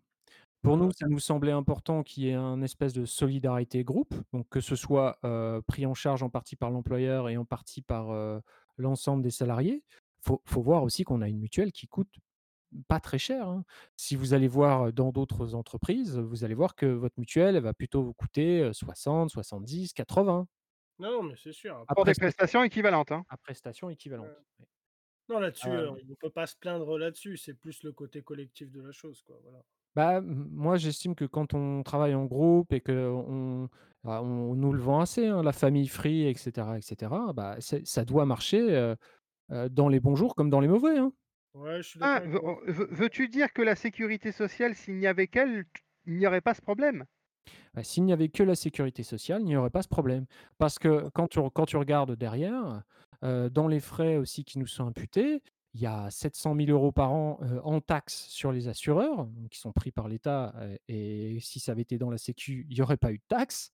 [0.63, 4.49] Pour nous, ça nous semblait important qu'il y ait un espèce de solidarité groupe, donc
[4.51, 8.13] que ce soit, heu, pris en charge en partie par l'employeur et en partie par,
[8.13, 8.43] heu,
[8.79, 9.85] l'ensemble des salariés.
[10.25, 12.15] Faut faut voir aussi qu'on a une mutuelle qui coûte
[12.89, 13.65] pas très cher, hein.
[13.97, 17.75] Si vous allez voir, dans d'autres entreprises, vous allez voir que votre mutuelle, elle va
[17.75, 20.49] plutôt vous coûter, heu, 60-70-80
[20.99, 23.25] Non, non, mais c'est sûr, à Pour des prestation prestations équivalentes, hein.
[23.29, 24.33] à prestation équivalente.
[24.33, 24.43] ouais.
[24.61, 24.67] Oui.
[25.29, 28.71] Non, là-dessus, heu, Hem, on peut pas se plaindre là-dessus, c'est plus le côté collectif
[28.73, 29.65] de la chose, quoi, voilà.
[29.95, 33.69] bah, moi, j'estime que quand on travaille en groupe et qu'on
[34.05, 37.57] bah, on nous le vend assez, hein, la famille Free et cetera et cetera, bah,
[37.61, 38.95] ça doit marcher,
[39.49, 41.13] dans les bons jours comme dans les mauvais, hein.
[41.55, 42.23] Ouais, je suis Ah,
[42.67, 45.65] veux-tu dire que la sécurité sociale, s'il n'y avait qu'elle,
[46.05, 47.05] il n'y aurait pas ce problème?
[47.75, 50.27] Bah, s'il n'y avait que la sécurité sociale, il n'y aurait pas ce problème.
[50.59, 52.83] Parce que quand tu quand tu regardes derrière,
[53.23, 55.43] dans les frais aussi qui nous sont imputés,
[55.75, 59.73] il y a 700 000 € par an, en taxes sur les assureurs, qui sont
[59.73, 60.55] pris par l'État,
[60.89, 63.73] et si ça avait été dans la sécu, il y aurait pas eu de taxes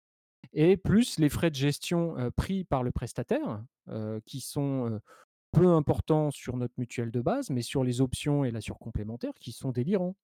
[0.53, 3.63] et plus les frais de gestion, pris par le prestataire,
[4.25, 4.99] qui sont,
[5.51, 9.51] peu importants sur notre mutuelle de base, mais sur les options et la surcomplémentaire qui
[9.51, 10.15] sont délirants.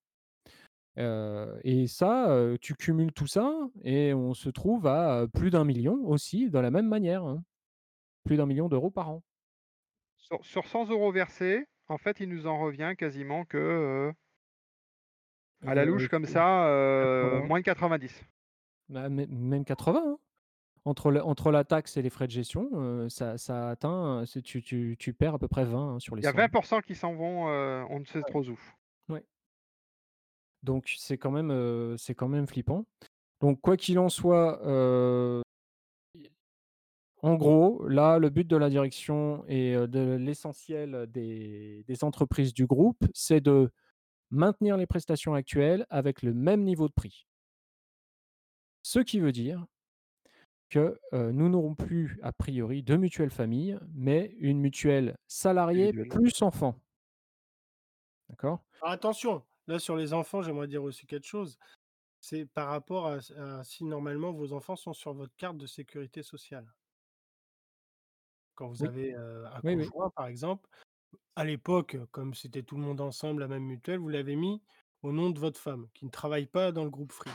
[0.96, 3.52] Et ça, tu cumules tout ça
[3.84, 7.44] et on se trouve à, plus d'un million aussi de la même manière, hein.
[8.24, 9.22] Plus d'un million d'euros par an.
[10.16, 14.12] Sur sur 100 € versés, en fait, il nous en revient quasiment que,
[15.64, 18.24] à la louche comme ça, heu, 80, moins de 90.
[18.88, 20.18] bah, mê même 80, hein.
[20.88, 24.40] Entre la entre la taxe et les frais de gestion, heu, ça ça atteint, c'est
[24.40, 26.76] tu tu tu perds à peu près 20, hein, sur les Il y a 100.
[26.76, 27.44] 20 qui s'en vont,
[27.90, 28.58] on ne sait trop où.
[29.10, 29.22] Ouais.
[30.62, 32.86] Donc c'est quand même, heu, c'est quand même flippant.
[33.42, 34.62] Donc quoi qu'il en soit,
[37.20, 42.64] en gros, là, le but de la direction et de l'essentiel des des entreprises du
[42.66, 43.70] groupe, c'est de
[44.30, 47.26] maintenir les prestations actuelles avec le même niveau de prix.
[48.82, 49.66] Ce qui veut dire
[50.68, 56.08] que, nous n'aurons plus a priori de mutuelle famille, mais une mutuelle salarié Individuel.
[56.08, 56.80] plus enfant.
[58.28, 58.62] D'accord?
[58.82, 61.58] Attention, là sur les enfants, j'aimerais dire aussi quelque chose.
[62.20, 66.66] C'est par rapport à si normalement vos enfants sont sur votre carte de sécurité sociale.
[68.54, 69.86] Quand vous Oui, avez, un oui, oui.
[69.86, 70.68] conjoint par exemple,
[71.36, 74.60] à l'époque, comme c'était tout le monde ensemble, la même mutuelle, vous l'avez mis
[75.02, 77.30] au nom de votre femme qui ne travaille pas dans le groupe Free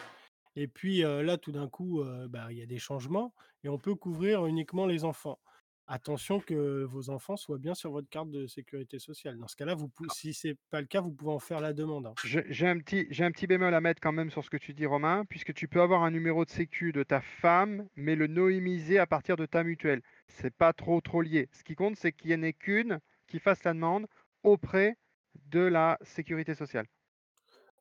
[0.56, 3.96] et puis, là tout d'un coup, bah, il y a des changements et on peut
[3.96, 5.40] couvrir uniquement les enfants.
[5.88, 9.38] attention que vos enfants soient bien sur votre carte de sécurité sociale.
[9.38, 10.14] Dans ce cas-là, vous Ah.
[10.14, 12.18] si c'est pas le cas, vous pouvez en faire la demande, hein.
[12.24, 14.74] J'ai un petit j'ai un petit bémol à mettre quand même sur ce que tu
[14.74, 18.28] dis Romain, puisque tu peux avoir un numéro de sécu de ta femme, mais le
[18.28, 20.02] noémiser à partir de ta mutuelle.
[20.28, 21.50] C'est pas trop, trop lié.
[21.52, 24.08] Ce qui compte, c'est qu'il y en ait qu'une qui fasse la demande
[24.44, 24.96] auprès
[25.36, 26.88] de la sécurité sociale.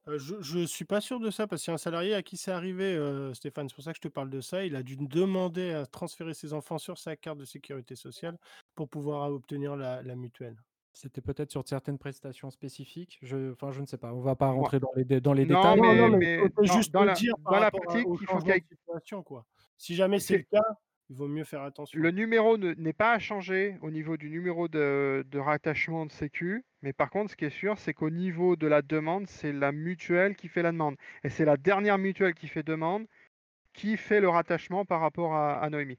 [0.06, 2.36] Je je suis pas sûr de ça parce qu'il y a un salarié à qui
[2.36, 2.98] c'est arrivé,
[3.34, 4.64] Stéphane, c'est pour ça que je te parle de ça.
[4.64, 8.36] Il a dû demander à transférer ses enfants sur sa carte de sécurité sociale
[8.74, 10.56] pour pouvoir obtenir la la mutuelle.
[10.94, 13.18] C'était peut-être sur certaines prestations spécifiques?
[13.22, 15.46] Je enfin, je ne sais pas, on va pas rentrer dans les dé dans les
[15.46, 17.60] non, détails, Non, non, mais mais mais mais dans juste dans la dire par dans
[17.60, 19.46] la pratique, il faut qu'il y ait de situation, quoi.
[19.78, 20.64] Si jamais c'est le cas,
[21.12, 22.00] il vaut mieux faire attention.
[22.00, 26.12] le numéro ne n'est pas à changer au niveau du numéro de de rattachement de
[26.12, 29.52] sécu, mais par contre, ce qui est sûr, c'est qu'au niveau de la demande, c'est
[29.52, 33.06] la mutuelle qui fait la demande et c'est la dernière mutuelle qui fait demande,
[33.74, 35.98] qui fait le rattachement par rapport à à Noémie.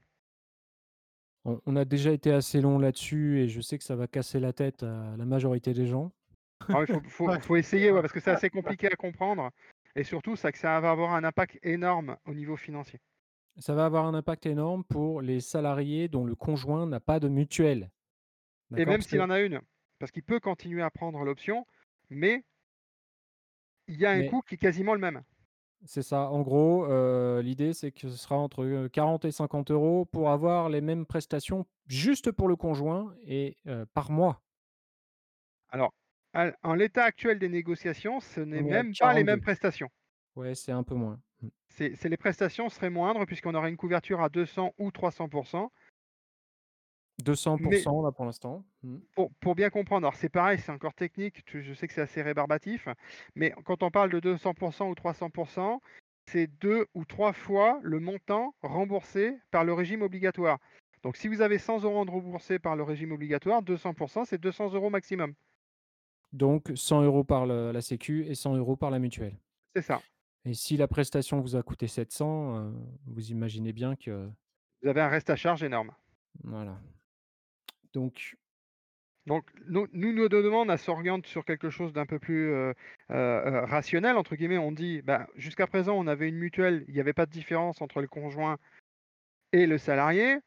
[1.44, 4.40] On on a déjà été assez long là-dessus et je sais que ça va casser
[4.40, 6.10] la tête à la majorité des gens.
[6.68, 7.40] Ah il faut faut Ouais.
[7.40, 9.50] faut essayer, ouais, parce que c'est assez compliqué à comprendre
[9.96, 12.98] et surtout, que ça va avoir un impact énorme au niveau financier.
[13.58, 17.26] Ça va avoir un impact énorme pour les salariés dont le conjoint n'a pas de
[17.28, 17.90] mutuelle.
[18.76, 19.62] Et même s'il que en a une,
[19.98, 21.66] parce qu'il peut continuer à prendre l'option,
[22.08, 22.44] mais
[23.86, 25.24] il y a un mais coût qui est quasiment le même.
[25.86, 30.04] c'est ça, en gros, heu, l'idée c'est que ce sera entre, heu, 40 et 50
[30.04, 34.42] € pour avoir les mêmes prestations juste pour le conjoint et heu, par mois.
[35.68, 35.92] Alors,
[36.62, 39.42] en l'état actuel des négociations, ce n'est même pas les mêmes 42.
[39.42, 39.90] prestations.
[40.36, 41.20] Ouais, c'est un peu moins.
[41.68, 45.70] C'est c'est les prestations seraient moindres puisqu'on aurait une couverture à 200 ou 300%
[47.22, 48.64] 200 mais là pour l'instant.
[48.82, 48.98] Mmh.
[49.14, 52.22] pour pour bien comprendre, alors c'est pareil, c'est encore technique, je sais que c'est assez
[52.22, 52.88] rébarbatif,
[53.36, 54.54] mais quand on parle de 200
[54.88, 55.80] ou 300%
[56.26, 60.58] c'est 2 ou 3 fois le montant remboursé par le régime obligatoire.
[61.02, 64.68] Donc si vous avez 100 € de remboursés par le régime obligatoire, 200% c'est 200
[64.74, 65.34] € maximum.
[66.32, 69.38] Donc 100 € par le la sécu et 100 € par la mutuelle.
[69.74, 70.04] C'est ça.
[70.46, 72.74] Et si la prestation vous a coûté 700, heu,
[73.06, 74.30] vous imaginez bien que
[74.82, 75.96] Vous avez un reste à charge énorme.
[76.44, 76.80] voilà.
[77.94, 78.36] Donc
[79.26, 82.74] Donc nous nous, nos demandes, elles s'orientent sur quelque chose d'un peu plus, heu,
[83.10, 84.58] «rationnel» entre guillemets.
[84.58, 87.80] On dit: «Bah, jusqu'à présent, on avait une mutuelle, il y avait pas de différence
[87.80, 88.58] entre le conjoint
[89.52, 90.38] et le salarié.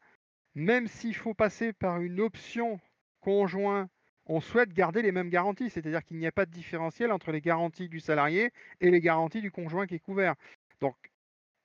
[0.54, 2.80] Même s'il faut passer par une option
[3.20, 3.88] conjoint,
[4.28, 7.40] on souhaite garder les mêmes garanties, c'est-à-dire qu'il n'y a pas de différentiel entre les
[7.40, 10.34] garanties du salarié et les garanties du conjoint qui est couvert.
[10.80, 10.96] Donc,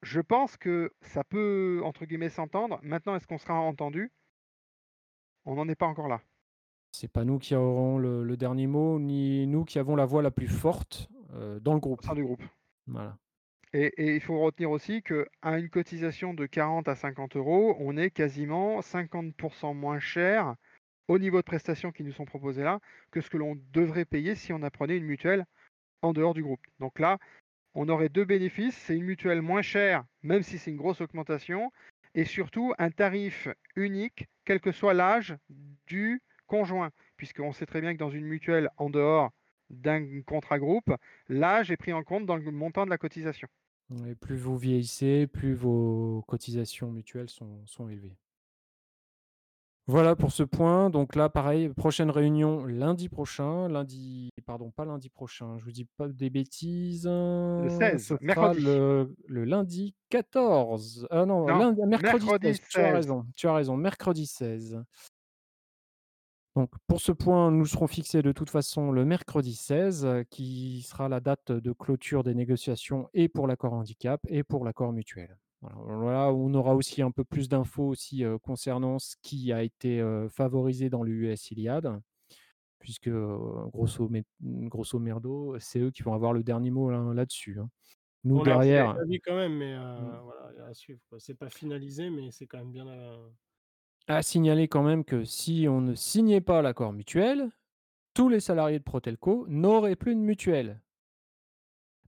[0.03, 2.79] je pense que ça peut, entre guillemets, «s'entendre».
[2.83, 4.11] Maintenant, est-ce qu'on sera entendu?
[5.45, 6.21] On n'en est pas encore là,
[6.91, 10.21] c'est pas nous qui aurons le le dernier mot, ni nous qui avons la voix
[10.21, 12.03] la plus forte, heu, dans le au groupe.
[12.03, 12.43] sein du groupe.
[12.87, 13.17] Voilà.
[13.73, 15.25] Et et il faut retenir aussi qu'à
[15.59, 20.55] une cotisation de 40 à 50 euros, on est quasiment 50% moins cher
[21.07, 22.79] au niveau de prestations qui nous sont proposées là,
[23.11, 25.45] que ce que l'on devrait payer si on apprenait une mutuelle
[26.01, 26.65] en dehors du groupe.
[26.79, 27.17] Donc là,
[27.75, 31.71] on aurait 2 bénéfices, c'est une mutuelle moins chère, même si c'est une grosse augmentation
[32.15, 35.35] et surtout un tarif unique, quel que soit l'âge
[35.87, 36.91] du conjoint.
[37.17, 39.31] Puisqu'on sait très bien que dans une mutuelle en dehors
[39.69, 40.93] d'un contrat groupe,
[41.29, 43.47] l'âge est pris en compte dans le montant de la cotisation.
[44.07, 48.15] Et plus vous vieillissez, plus vos cotisations mutuelles sont sont élevées.
[49.87, 50.89] Voilà pour ce point.
[50.89, 53.67] Donc là, pareil, prochaine réunion lundi prochain.
[53.67, 58.17] Lundi pardon, pas lundi prochain, je vous dis pas des bêtises, Le heu, ce 16,
[58.27, 58.61] sera mercredi.
[58.63, 61.07] le le lundi 14.
[61.11, 62.93] Ah non, Non, lundi mercredi mercredi 16, tu as 16.
[62.93, 64.83] raison, tu as raison, mercredi 16.
[66.55, 70.81] Donc pour ce point, nous serons fixés de toute façon le mercredi 16, heu, qui
[70.83, 75.37] sera la date de clôture des négociations et pour l'accord handicap et pour l'accord mutuel.
[75.63, 80.03] Voilà, voilà, on aura aussi un peu plus d'infos aussi, concernant ce qui a été,
[80.29, 82.01] favorisé dans l'UES Iliad,
[82.79, 83.37] puisque, heu,
[83.71, 87.69] grosso merdo, c'est eux qui vont avoir le dernier mot là là-dessus, hein.
[88.25, 91.01] Nous On a derrière avis quand même, mais mmh, voilà, à suivre.
[91.17, 93.31] C'est pas finalisé, mais c'est quand même bien, heu
[94.07, 97.49] à signaler quand même que si on ne signait pas l'accord mutuel,
[98.13, 100.81] tous les salariés de Protelco n'auraient plus de mutuelle.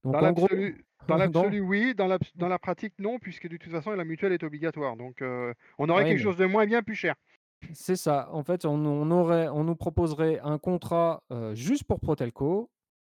[0.03, 0.47] Dans Donc en gros,
[1.07, 4.33] dans l'absolu, oui, dans l'abs dans la pratique, non, puisque de toute façon, la mutuelle
[4.33, 4.97] est obligatoire.
[4.97, 7.15] Donc, heu, on aurait ouais, quelque mais chose de moins bien plus cher.
[7.73, 8.29] c'est ça.
[8.31, 12.71] En fait, on on aurait on nous proposerait un contrat, heu, juste pour Protelco,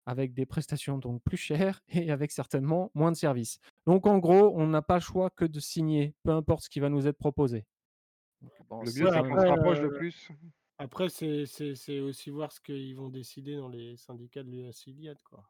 [0.05, 3.59] avec des prestations donc plus chères et avec certainement moins de services.
[3.87, 6.79] Donc en gros, on n'a pas le choix que de signer, peu importe ce qui
[6.79, 7.65] va nous être proposé.
[8.69, 10.29] Bon, Le mieux, c'est qu'on se après, rapproche le heu, plus
[10.77, 15.23] après c'est c'est c'est aussi voir ce qu'ils vont décider dans les syndicats de l'US
[15.23, 15.49] quoi.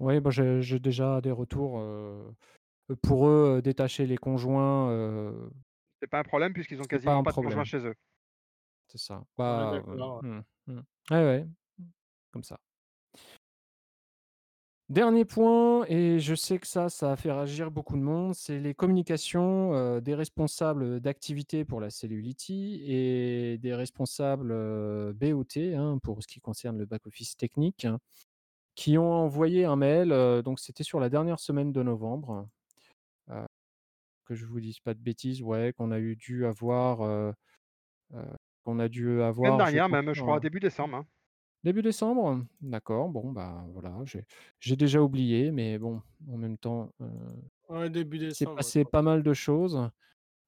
[0.00, 2.34] Oui, bah, j'ai j'ai déjà des retours, heu,
[3.02, 5.50] pour eux, heu, détacher les conjoints, heu,
[6.00, 7.64] c'est pas un problème puisqu'ils ont c'est pas quasiment un pas de conjoint problème.
[7.64, 7.94] chez eux?
[8.88, 9.24] C'est ça.
[9.46, 10.80] Ouais, Bah, d'accord, mmh, mmh.
[11.10, 11.44] Ouais, ouais,
[11.78, 11.84] mmh,
[12.32, 12.60] comme ça.
[14.90, 18.60] Dernier point et je sais que ça, ça a fait réagir beaucoup de monde, c'est
[18.60, 25.98] les communications, heu, des responsables, d'activités pour la Cellulity et des responsables, heu, BOT, hein,
[26.02, 27.86] pour ce qui concerne le back office technique,
[28.74, 30.10] qui ont envoyé un mail,
[30.44, 32.48] donc c'était sur la dernière semaine de novembre,
[34.26, 37.34] que je vous dise pas de bêtises, ouais, qu'on a eu dû avoir,
[38.64, 41.06] qu'on a dû avoir, je dernière pense, même, je crois, début décembre, hein.
[41.64, 42.44] Début décembre?
[42.60, 44.24] D'accord, bon, bah, voilà, j'ai
[44.60, 46.90] j'ai déjà oublié, mais bon, en même temps,
[47.68, 49.90] Ouais, début décembre, je passé pas mal de choses.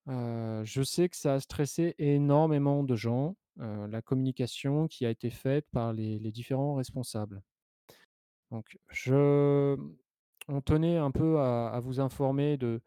[0.07, 5.67] Je sais que ça a stressé énormément de gens, la communication qui a été faite
[5.73, 7.43] par les les différents responsables.
[8.51, 9.77] Donc je
[10.49, 12.81] on tenait un peu à vous informer de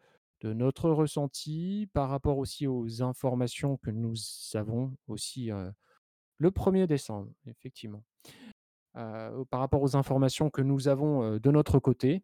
[0.44, 4.16] notre ressenti par rapport aussi aux informations que nous
[4.54, 5.50] avons aussi,
[6.38, 8.04] le 1er décembre, effectivement.
[8.94, 12.24] Par rapport aux informations que nous avons, de notre côté.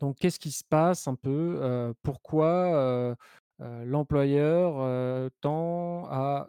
[0.00, 1.92] Donc qu'est-ce qui se passe un peu?
[2.02, 3.14] Pourquoi,
[3.58, 6.48] l'employeur, tend à,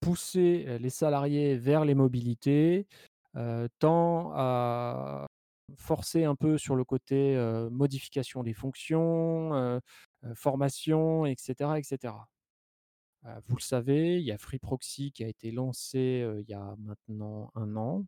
[0.00, 2.86] pousser, les salariés vers les mobilités,
[3.80, 5.26] tend à
[5.78, 9.80] forcer un peu sur le côté, heu, modification des fonctions, heu,
[10.34, 12.28] formation et cetera et cetera.
[13.26, 16.54] Heu, vous le savez, il y a Free Proxy qui a été lancé, il y
[16.54, 18.06] a maintenant 1 an,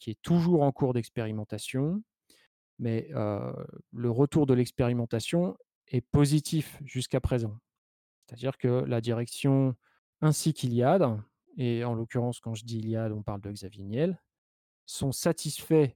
[0.00, 2.02] qui est toujours en cours d'expérimentation.
[2.80, 3.10] Mais,
[3.92, 5.56] le retour de l'expérimentation
[5.88, 7.58] est positif jusqu'à présent.
[8.28, 9.74] C'est-à-dire que la direction
[10.22, 11.20] ainsi qu'Iliad
[11.58, 14.20] et en l'occurrence, quand je dis Iliad, on parle de Xavier Niel,
[14.90, 15.90] sont satisfaits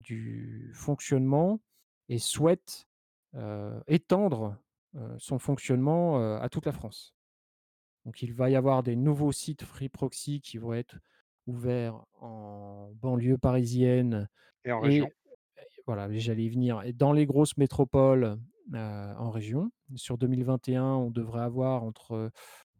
[0.00, 1.60] du fonctionnement
[2.08, 2.86] et souhaitent,
[3.86, 4.56] étendre,
[5.18, 7.14] son fonctionnement, à toute la France.
[8.04, 10.96] Donc il va y avoir des nouveaux sites Free Proxy qui vont être
[11.46, 14.28] ouverts en banlieue parisienne
[14.64, 15.10] Et en et région.
[15.86, 18.38] voilà, j'allais y venir et dans les grosses métropoles,
[18.72, 19.70] en région.
[19.96, 22.30] Sur 2021, on devrait avoir entre,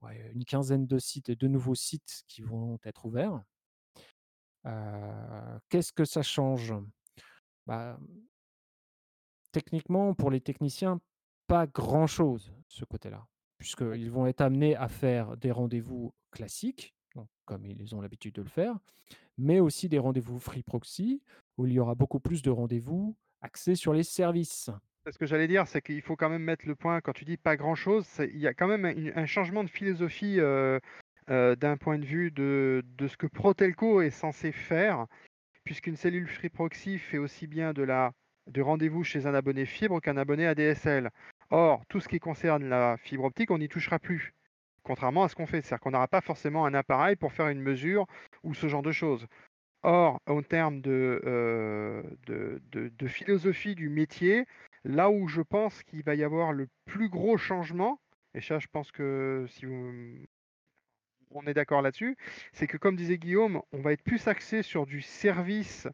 [0.02, 3.42] ouais, une quinzaine de sites et de nouveaux sites qui vont être ouverts.
[5.68, 6.74] Qu'est-ce que ça change?
[7.66, 7.98] Bah
[9.52, 11.00] techniquement, pour les techniciens,
[11.46, 13.26] pas grand-chose, ce côté-là.
[13.56, 18.42] Puisqu'ils vont être amenés à faire des rendez-vous classiques, donc comme ils ont l'habitude de
[18.42, 18.78] le faire,
[19.36, 21.22] mais aussi des rendez-vous Free Proxy,
[21.56, 24.70] où il y aura beaucoup plus de rendez-vous axés sur les services.
[25.10, 27.38] Ce que j'allais dire, c'est qu'il faut quand même mettre le point quand tu dis:
[27.38, 30.38] «Pas grand-chose», il y a quand même un changement de philosophie,
[31.30, 35.06] heu, d'un point de vue de de ce que Protelco est censé faire.
[35.64, 38.12] Puisqu'une cellule Free Proxy fait aussi bien de la
[38.48, 41.10] du rendez-vous chez un abonné fibre qu'un abonné ADSL.
[41.50, 44.32] Or, tout ce qui concerne la fibre optique, on n'y touchera plus.
[44.82, 47.60] Contrairement à ce qu'on fait, c'est-à-dire qu'on n'aura pas forcément un appareil pour faire une
[47.60, 48.06] mesure
[48.44, 49.26] ou ce genre de choses.
[49.82, 54.46] Or, en termes de, heu, de de de philosophie du métier,
[54.84, 58.00] là où je pense qu'il va y avoir le plus gros changement
[58.34, 59.92] et ça, je pense que si vous
[61.30, 62.16] on est d'accord là-dessus,
[62.52, 65.86] c'est que comme disait Guillaume, on va être plus axé sur du service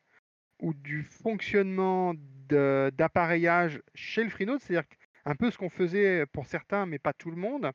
[0.61, 2.15] ou du fonctionnement
[2.49, 4.61] d'appareillage chez le Freenode.
[4.61, 7.71] C'est-à-dire qu'un peu ce qu'on faisait pour certains, mais pas tout le monde.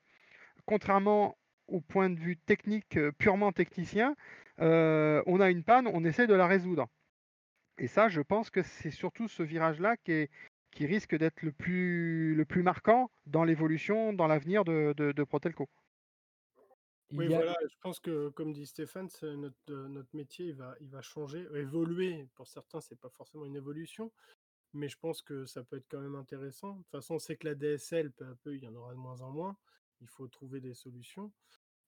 [0.66, 1.38] Contrairement
[1.68, 4.16] au point de vue technique, heu, purement technicien,
[4.62, 6.88] heu, on a une panne, on essaie de la résoudre.
[7.78, 13.10] Et ça, je pense que c'est surtout ce virage-là qui risque d'être le plus marquant
[13.26, 15.70] dans l'évolution, dans l'avenir de Protelco.
[17.12, 20.90] Oui, a voilà, je pense que comme dit Stéphane, c'est notre, métier, il va il
[20.90, 22.28] va changer, évoluer.
[22.36, 24.12] Pour certains, c'est pas forcément une évolution,
[24.74, 26.74] mais je pense que ça peut être quand même intéressant.
[26.74, 28.94] De toute façon, on sait que la DSL, peu à peu, il y en aura
[28.94, 29.58] de moins en moins.
[30.02, 31.32] Il faut trouver des solutions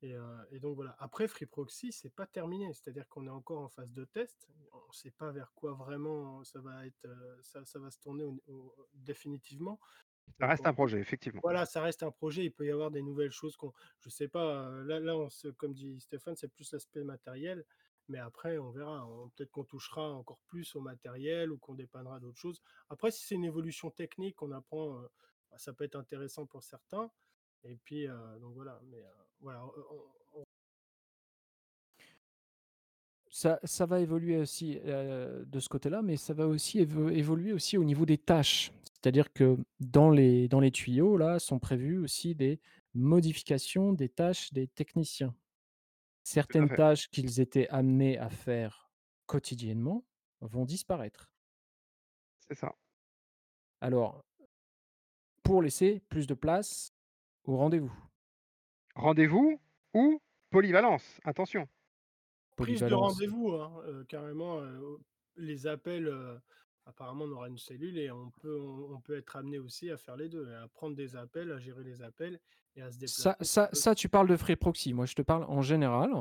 [0.01, 0.95] et heu et donc voilà.
[0.99, 4.47] Après Free Proxy, c'est pas terminé, c'est-à-dire qu'on est encore en phase de test.
[4.89, 8.23] On sait pas vers quoi vraiment ça va être, heu, ça ça va se tourner
[8.23, 9.79] au au définitivement.
[10.39, 11.41] Ça reste on un projet, effectivement.
[11.43, 14.27] voilà, ça reste un projet, il peut y avoir des nouvelles choses qu'on je sais
[14.27, 17.65] pas, là là, on se comme dit Stéphane, c'est plus l'aspect matériel,
[18.09, 19.05] mais après on verra.
[19.07, 22.61] On peut-être qu'on touchera encore plus au matériel ou qu'on dépannera d'autres choses.
[22.89, 25.01] Après, si c'est une évolution technique qu'on apprend,
[25.51, 27.11] bah, ça peut être intéressant pour certains
[27.63, 28.07] et puis,
[28.41, 29.03] donc voilà, mais,
[29.39, 30.43] voilà, on on on
[33.29, 37.77] Ça ça va évoluer aussi, de ce côté-là, mais ça va aussi évo évoluer aussi
[37.77, 38.71] au niveau des tâches.
[39.03, 42.61] C'est-à-dire que dans les dans les tuyaux, là, sont prévues aussi des
[42.93, 45.35] modifications des tâches des techniciens.
[46.23, 48.91] Certaines tâches qu'ils étaient amenés à faire
[49.27, 50.05] quotidiennement
[50.41, 51.31] vont disparaître.
[52.47, 52.73] C'est ça.
[53.81, 54.23] Alors
[55.43, 56.93] pour laisser plus de place
[57.45, 57.93] au rendez-vous.
[58.95, 59.59] Rendez-vous
[59.93, 61.67] ou polyvalence, attention.
[62.55, 64.99] Prise de rendez-vous, hein, heu, carrément, heu,
[65.35, 66.39] les appels, heu,
[66.85, 69.97] apparemment on aura une cellule et on peut on on peut être amené aussi à
[69.97, 72.39] faire les 2, à prendre des appels, à gérer les appels
[72.75, 74.93] et à se déplacer ça tu parles de Free Proxy.
[74.93, 76.11] Moi je te parle en général,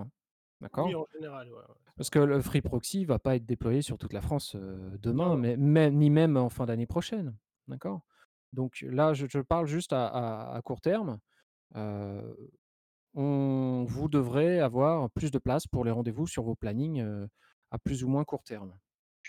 [0.73, 0.95] Oui, d'accord?
[0.95, 1.63] en général, ouais,
[1.97, 5.37] Parce que le Free Proxy va pas être déployé sur toute la France, Non, demain,
[5.37, 5.57] mais
[5.91, 7.37] ni même en fin d'année prochaine,
[7.69, 8.03] d'accord?
[8.53, 11.21] Donc là, je te parle juste à à à court terme,
[13.15, 17.29] on vous devrez avoir plus de place pour les rendez-vous sur vos plannings, heu,
[17.71, 18.77] à plus ou moins court terme.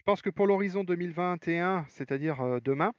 [0.01, 2.91] Je pense que pour l'horizon 2021, c'est-à-dire, heu, demain,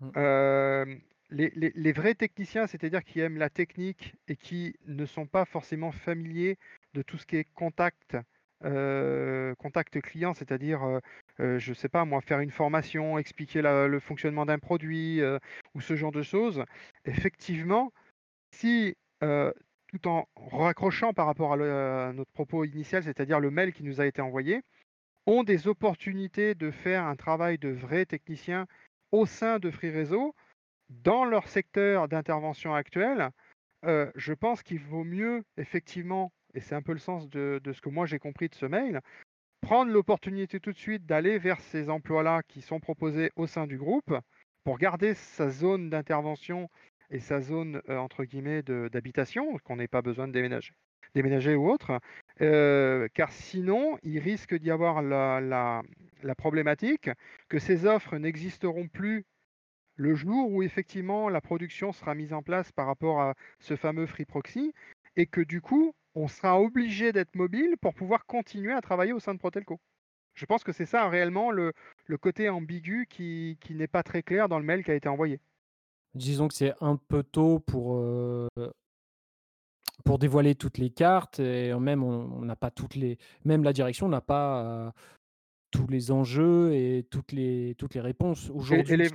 [0.00, 0.10] Mmh.
[0.16, 1.00] hem,
[1.30, 5.46] les les les vrais techniciens, c'est-à-dire qui aiment la technique et qui ne sont pas
[5.46, 6.58] forcément familiers
[6.94, 8.16] de tout ce qui est contact,
[8.64, 10.82] heu, contact client, c'est-à-dire,
[11.38, 15.22] je sais pas moi, faire une formation, expliquer la le fonctionnement d'un produit,
[15.74, 16.64] ou ce genre de choses.
[17.06, 17.92] Effectivement,
[18.52, 23.72] si, tout en raccrochant par rapport à le à notre propos initial, c'est-à-dire le mail
[23.72, 24.62] qui nous a été envoyé,
[25.30, 28.66] ont des opportunités de faire un travail de vrais techniciens
[29.12, 30.34] au sein de Free Réseau,
[30.88, 33.30] dans leur secteur d'intervention actuel,
[33.86, 37.80] heu, je pense qu'il vaut mieux effectivement et c'est un peu le sens de ce
[37.80, 39.00] que moi j'ai compris de ce mail,
[39.60, 43.78] prendre l'opportunité tout de suite d'aller vers ces emplois-là qui sont proposés au sein du
[43.78, 44.12] groupe,
[44.64, 46.68] pour garder sa zone d'intervention
[47.10, 50.72] et sa zone, heu, entre guillemets «d'habitation», qu'on n'ait pas besoin de déménager
[51.14, 51.98] déménager ou autre.
[52.40, 55.82] Heu, car sinon, il risque d'y avoir la
[56.36, 57.10] problématique
[57.48, 59.24] que ces offres n'existeront plus
[59.96, 64.06] le jour où effectivement la production sera mise en place par rapport à ce fameux
[64.06, 64.72] Free Proxy
[65.16, 69.20] et que du coup, on sera obligé d'être mobile pour pouvoir continuer à travailler au
[69.20, 69.78] sein de Protelco.
[70.34, 71.72] Je pense que c'est ça réellement le
[72.20, 75.40] côté ambigu qui n'est pas très clair dans le mail qui a été envoyé.
[76.14, 78.48] Disons que c'est un peu tôt pour, heu,
[80.04, 84.08] pour dévoiler toutes les cartes et même on n'a pas toutes les même la direction
[84.08, 84.92] n'a pas,
[85.70, 89.08] tous les enjeux et toutes les toutes les réponses Et et aujourd'hui.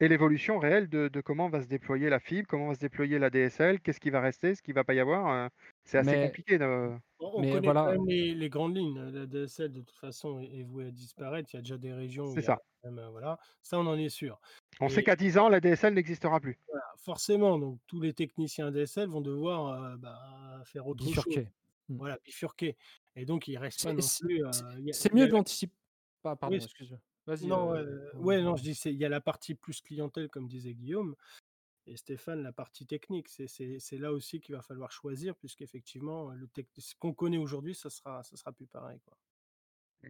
[0.00, 3.18] Et l'évolution réelle de de comment va se déployer la fibre, comment va se déployer
[3.18, 5.50] la DSL, qu'est-ce qui va rester, ce qui va pas y avoir, heu,
[5.84, 8.76] c'est assez Mais compliqué de On on mais connaît quand voilà, même les les grandes
[8.76, 8.98] lignes.
[9.00, 11.50] La DSL de toute façon est est vouée à disparaître.
[11.54, 12.60] Il y a déjà des régions où c'est ça.
[12.84, 14.40] même, heu, voilà, ça on en est sûr
[14.78, 16.56] On sait qu'à 10 ans, la DSL n'existera plus.
[16.68, 21.24] voilà, forcément donc tous les techniciens DSL vont devoir, heu, bah, faire autre chose.
[21.24, 21.50] bifurquer.
[21.88, 21.98] Mmh.
[21.98, 22.76] Voilà, bifurquer
[23.16, 24.42] et donc il reste pas C'est non c'est plus,
[24.90, 25.74] c'est mieux a de la l'anticiper.
[26.24, 26.96] ah oui, pardon, c excuse.
[27.26, 30.28] Vas-y, non, heu, ouais, on non, je dis il y a la partie plus clientèle
[30.28, 31.14] comme disait Guillaume
[31.86, 33.28] et Stéphane, la partie technique.
[33.28, 36.32] C'est là aussi qu'il va falloir choisir puisqu'effectivement,
[36.78, 39.16] ce qu'on connaît aujourd'hui, ça sera ça sera plus pareil, quoi.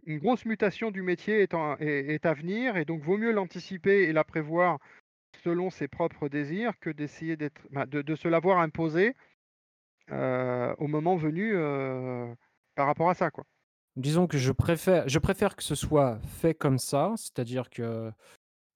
[0.05, 3.31] Une grosse mutation du métier est en est est à venir et donc vaut mieux
[3.31, 4.79] l'anticiper et la prévoir
[5.43, 9.15] selon ses propres désirs que d'essayer d'être bah, de de se l'avoir imposée,
[10.11, 12.35] heu, au moment venu, heu,
[12.75, 13.45] par rapport à ça, quoi.
[13.95, 18.11] Disons que je préfère que ce soit fait comme ça, c'est-à-dire que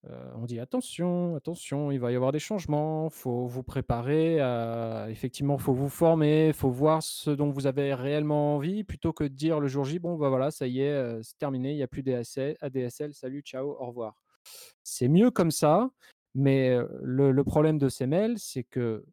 [0.07, 5.07] Heu, on dit: «Attention, attention, il va y avoir des changements, faut vous préparer à
[5.09, 9.29] effectivement, faut vous former, faut voir ce dont vous avez réellement envie», plutôt que de
[9.29, 11.83] dire le jour J: «Bon, bah, voilà, ça y est, heu, c'est terminé, il y
[11.83, 14.15] a plus DSL ADSL, salut, ciao, au revoir».
[14.83, 15.89] C'est mieux comme ça,
[16.35, 19.05] mais heu, le le problème de ces mails, c'est que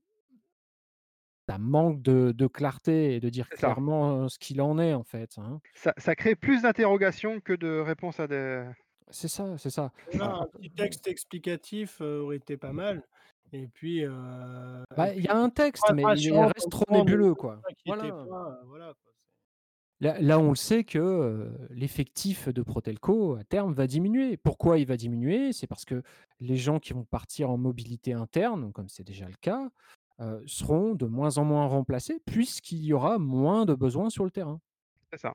[1.48, 5.38] ça manque de de clarté et de dire clairement, ce qu'il en est, en fait,
[5.38, 5.60] hein.
[5.74, 8.68] Ça ça crée plus d'interrogations que de réponses à des
[9.10, 9.92] C'est ça, c'est ça.
[10.20, 13.02] Un petit texte explicatif, aurait été pas mal
[13.52, 14.04] et puis,
[14.96, 17.64] bah, il y a un texte, mais il reste trop disant: «Ne nébuleux, quoi.
[17.86, 18.02] Voilà.
[18.28, 19.12] pas», heu, voilà quoi, c'est
[20.00, 24.36] Là là, on le sait que, l'effectif de Protelco, à terme, va diminuer.
[24.36, 25.52] Pourquoi il va diminuer?
[25.52, 26.02] C'est parce que
[26.40, 29.70] les gens qui vont partir en mobilité interne, comme c'est déjà le cas,
[30.20, 34.30] heu, seront de moins en moins remplacés puisqu'il y aura moins de besoins sur le
[34.30, 34.60] terrain.
[35.10, 35.34] c'est ça.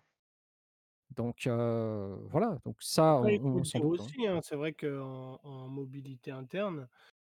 [1.15, 4.13] Donc heu, voilà, donc ça, on on s'en doute, hein.
[4.13, 6.87] aussi, hein, c'est vrai qu'en en mobilité interne,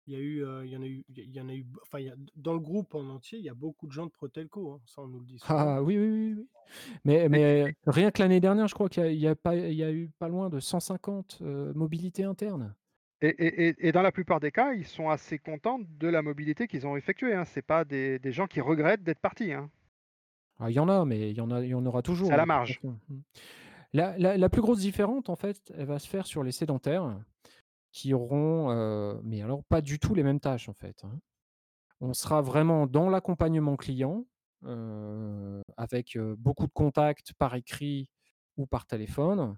[0.07, 1.66] il y a eu, heu, il y en a eu il y en a eu
[1.82, 4.07] enfin il y a dans le groupe en entier, il y a beaucoup de gens
[4.07, 5.72] de Protelco, hein, ça on nous le dit souvent.
[5.72, 6.49] Ah oui, oui, oui, oui.
[7.05, 9.57] Mais mais rien que l'année dernière, je crois qu'il y a il y a pas
[9.57, 12.74] il y a eu pas loin de 150, heu, mobilités internes.
[13.22, 16.86] Et et dans la plupart des cas, ils sont assez contents de la mobilité qu'ils
[16.86, 17.44] ont effectuée, hein.
[17.44, 19.70] C'est pas des des gens qui regrettent d'être partis, hein.
[20.58, 22.32] Ah, il y en a, mais il y en a il y en aura C'est
[22.32, 22.80] à toujours la toute marge.
[22.82, 22.94] Mmh.
[23.94, 27.20] La la la plus grosse différence, en fait, elle va se faire sur les sédentaires
[27.92, 31.20] qui auront, heu, mais alors pas du tout les mêmes tâches, en fait, hein.
[32.00, 34.26] On sera vraiment dans l'accompagnement client,
[34.64, 38.10] heu, avec, heu, beaucoup de contacts par écrit
[38.58, 39.56] ou par téléphone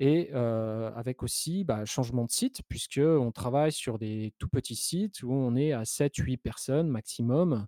[0.00, 5.30] et avec aussi, bah, changement de site puisqu'on travaille sur des tout petits sites où
[5.30, 7.66] on est à sept, huit personnes maximum,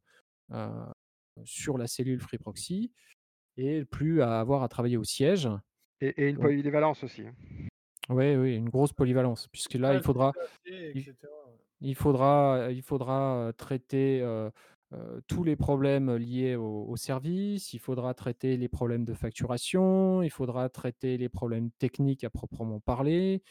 [1.45, 2.91] sur la cellule Free Proxy
[3.59, 5.49] et plus à avoir à travailler au siège.
[6.01, 7.35] Et et une Donc polyvalence aussi, hein.
[8.09, 10.33] oui, oui, une grosse polyvalence puisque là, il faudra
[11.83, 14.22] il faudra il faudra, traiter,
[15.28, 20.30] tous les problèmes liés au au service, il faudra traiter les problèmes de facturation, il
[20.30, 23.43] faudra traiter les problèmes techniques à proprement parler,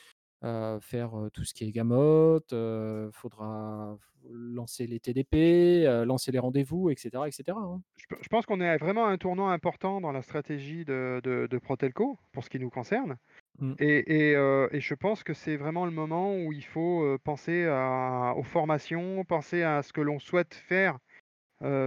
[0.46, 3.98] heu, faire, heu, tout ce qui est gamote, heu, faudra
[4.32, 7.84] lancer les TDP, lancer les rendez-vous et cetera et cetera, hein.
[7.98, 11.22] Je pe je pense qu'on est vraiment à un tournant important dans la stratégie de
[11.24, 13.18] de de Protelco, pour ce qui nous concerne
[13.60, 13.76] Mmh.
[13.80, 17.66] et et heu et je pense que c'est vraiment le moment où il faut, penser
[17.68, 21.00] à aux formations, penser à ce que l'on souhaite faire,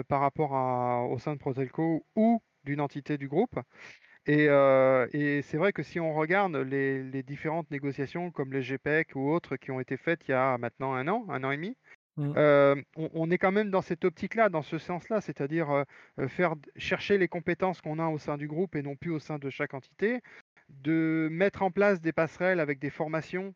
[0.08, 3.58] par rapport à au sein de Protelco ou d'une entité du groupe
[4.26, 4.44] et
[5.12, 9.30] et c'est vrai que si on regarde les les différentes négociations comme les GPEC ou
[9.30, 11.76] autres qui ont été faites il y a maintenant un an, un an et demi.
[12.16, 12.32] Mmh.
[12.36, 15.84] Hem, on on est quand même dans cette optique-là, dans ce sens-là, c'est-à-dire,
[16.28, 19.38] faire chercher les compétences qu'on a au sein du groupe et non plus au sein
[19.38, 20.20] de chaque entité.
[20.68, 23.54] De mettre en place des passerelles avec des formations,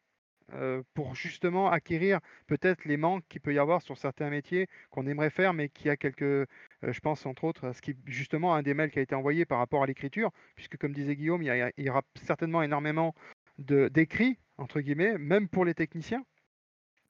[0.95, 5.31] pour justement acquérir peut-être les manques qu'il peut y avoir sur certains métiers qu'on aimerait
[5.31, 6.49] faire, mais qui a quelques,
[6.83, 9.45] je pense entre autres à ce qui justement un des mails qui a été envoyé
[9.45, 12.63] par rapport à l'écriture, puisque comme disait Guillaume, il y a il y aura certainement
[12.63, 13.15] énormément
[13.59, 16.25] «d'écrits» entre guillemets, même pour les techniciens.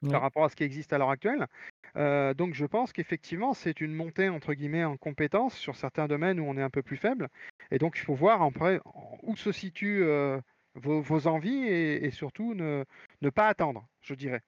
[0.09, 1.45] Par rapport à ce qui existe à l'heure actuelle.
[1.95, 6.45] Donc je pense qu'effectivement, c'est une «montée» entre guillemets en compétences sur certains domaines où
[6.45, 7.27] on est un peu plus faible
[7.71, 8.79] et donc il faut voir après
[9.23, 10.39] où se situent, heu,
[10.75, 12.85] vos vos envies et et surtout ne
[13.21, 14.41] ne pas attendre, je dirais.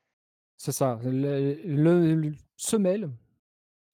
[0.58, 1.56] C'est ça, le
[2.16, 3.10] le Semelle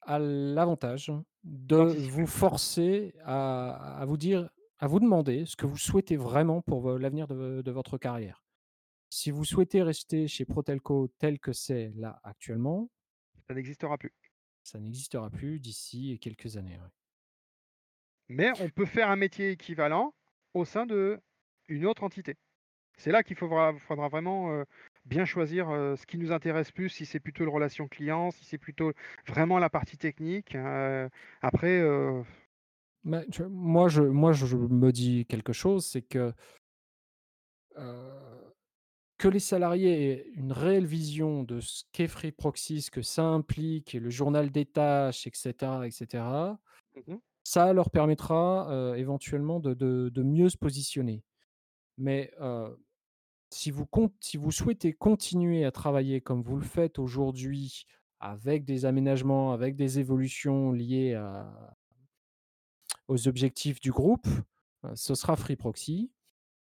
[0.02, 1.12] a l'avantage
[1.44, 4.50] de vous forcer à à vous dire
[4.80, 8.44] à vous demander ce que vous souhaitez vraiment pour l'avenir de de votre carrière.
[9.10, 12.90] Si vous souhaitez rester chez Protelco tel que c'est là actuellement
[13.48, 14.14] Ça n'existera plus.
[14.62, 16.92] ça n'existera plus d'ici quelques années, ouais.
[18.30, 20.14] Mais on peut faire un métier équivalent
[20.54, 20.86] au sein
[21.68, 22.36] d'une autre entité.
[22.98, 24.66] C'est là qu'il faudra faudra vraiment, heu,
[25.06, 28.46] bien choisir, heu, ce qui nous intéresse plus, si c'est plutôt le relation client, si
[28.46, 28.94] c'est plutôt
[29.28, 30.56] vraiment la partie technique,
[31.42, 31.82] après,
[33.04, 36.34] Mais tu vois, moi je moi je me dis quelque chose, c'est que
[39.18, 43.24] que les salariés aient une réelle vision de ce qu'est Free Proxy, ce que ça
[43.24, 46.60] implique et le journal des tâches et cetera et cetera,
[46.96, 47.20] Mmh mh.
[47.44, 51.24] ça leur permettra, éventuellement de de de mieux se positionner.
[51.98, 52.32] Mais
[53.50, 57.86] si vous souhaitez continuer à travailler comme vous le faites aujourd'hui,
[58.20, 61.20] avec des aménagements, avec des évolutions liées
[63.08, 64.28] aux objectifs du groupe,
[64.96, 66.12] ce sera Free Proxy.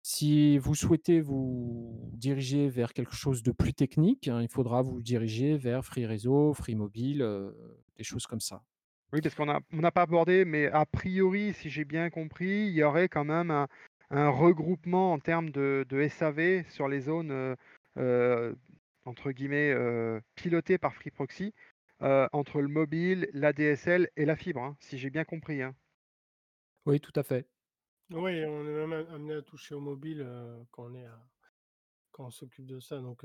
[0.04, 5.00] Si vous souhaitez vous diriger vers quelque chose de plus technique, hein, il faudra vous
[5.00, 7.24] diriger vers Free Réseau, Free Mobile,
[7.96, 8.64] des choses comme ça.
[9.12, 12.82] Oui, parce qu'on n'a pas abordé, mais a priori, si j'ai bien compris, il y
[12.82, 13.68] aurait quand même un
[14.12, 17.56] un regroupement en termes de de SAV sur les zones, heu
[17.98, 18.56] heu,
[19.04, 21.54] entre guillemets, heu, «pilotées» par Free Proxy,
[22.00, 25.74] entre le mobile, l'ADSL et la fibre, hein, si j'ai bien compris, hein?
[26.86, 27.48] Oui, tout à fait.
[28.10, 30.26] Oui, on est même amené à toucher au mobile,
[30.72, 31.20] quand on est à
[32.12, 33.24] quand on s'occupe de ça donc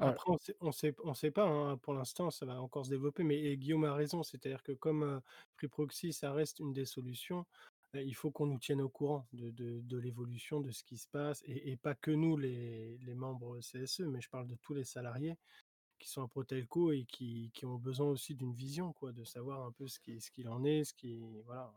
[0.00, 2.90] après on sait on sait on sait pas, hein, pour l'instant, ça va encore se
[2.90, 5.20] développer mais et Guillaume a raison, c'est-à-dire que comme, heu,
[5.58, 7.46] Free Proxy, ça reste une des solutions,
[7.94, 11.76] il faut qu'on nous tienne au courant de l'évolution, de ce qui se passe et
[11.76, 15.36] pas que nous les les membres CSE, mais je parle de tous les salariés
[15.98, 19.64] qui sont à Protelco et qui qui ont besoin aussi d'une vision quoi, de savoir
[19.66, 21.72] un peu ce qui ce qu'il en est, ce qui voilà.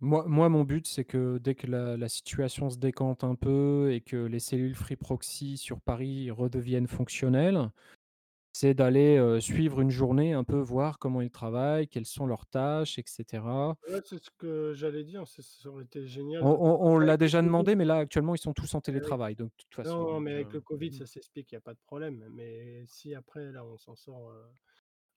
[0.00, 3.92] Moi moi, mon but, c'est que dès que la la situation se décante un peu
[3.92, 7.70] et que les cellules Free Proxy sur Paris redeviennent fonctionnelles,
[8.52, 12.98] c'est d'aller, suivre une journée, un peu voir comment ils travaillent, quelles sont leurs tâches
[12.98, 13.76] et cetera.
[13.88, 16.98] Ouais, c'est ce que j'allais dire, ça ça aurait été génial On de on on
[16.98, 19.34] l'a avec le déjà Covid demandé, mais là, actuellement, ils sont tous en avec télétravail,
[19.36, 20.92] donc de toute façon, non, donc mais avec le Covid, mmh.
[20.92, 24.32] ça s'explique, il y a pas de problème, mais si après là, on s'en sort,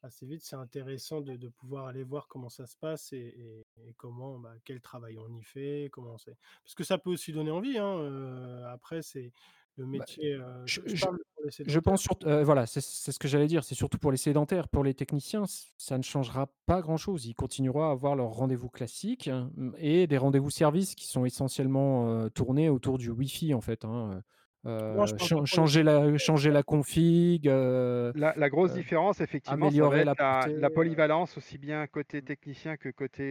[0.01, 3.17] assez vite, c'est intéressant de de pouvoir aller voir comment ça se passe et
[3.77, 7.09] et et comment, bah, quel travail on y fait, comment c'est parce que ça peut
[7.09, 9.33] aussi donner envie, hein, après c'est
[9.77, 12.03] le Bah, métier, heu, je je je je parle pour les je pense sédentaires.
[12.03, 14.69] surt heu, voilà, c'est ce que j'allais dire, c'est surtout pour les sédentaires.
[14.69, 15.45] Pour les techniciens,
[15.77, 17.25] ça ne changera pas grand-chose.
[17.27, 22.07] Ils continueront à avoir leurs rendez-vous classiques, mmh et des rendez-vous services qui sont essentiellement,
[22.25, 24.21] heu, tournés autour du Wi-Fi, en fait, hein,
[25.45, 27.47] changer la changer la config,
[28.13, 30.13] La la grosse différence effectivement, ça va améliorer être
[30.55, 32.21] la polyvalence aussi bien côté mmh.
[32.21, 33.23] technicien que côté,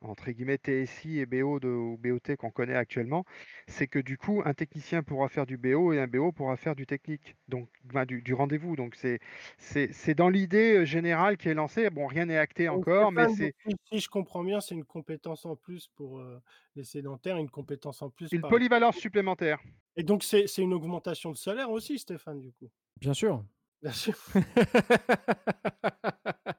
[0.00, 3.24] entre guillemets «TSI» et BO de ou BOT qu'on connaît actuellement.
[3.68, 6.74] C'est que du coup, un technicien pourra faire du BO et un BO pourra faire
[6.76, 9.18] du technique, donc ben, du du rendez-vous, donc c'est
[9.58, 11.90] c'est c'est dans l'idée, heu, générale qui est lancée.
[11.90, 13.54] Bon, rien n'est acté Donc encore, mais c'est
[13.90, 16.40] si je comprends bien, c'est une compétence en plus pour, heu,
[16.76, 19.60] les sédentaires, une compétence en plus une par polyvalence supplémentaire.
[19.96, 22.70] et donc c'est c'est une augmentation de salaire aussi Stéphane, du coup?
[23.00, 23.44] Bien sûr.
[23.82, 24.14] Bien sûr.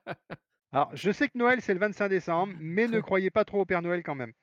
[0.73, 3.65] Alors, je sais que Noël, c'est le 25 décembre, mais ne croyez pas trop au
[3.65, 4.33] Père Noël quand même.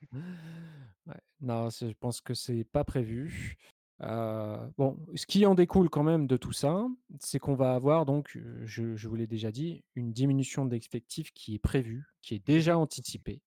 [1.07, 3.57] Ouais, non, je pense que c'est pas prévu.
[4.03, 6.87] Heu, bon, ce qui en découle quand même de tout ça,
[7.19, 11.55] c'est qu'on va avoir donc, je je vous l'ai déjà dit, une diminution d'effectifs qui
[11.55, 13.43] est prévue, qui est déjà anticipée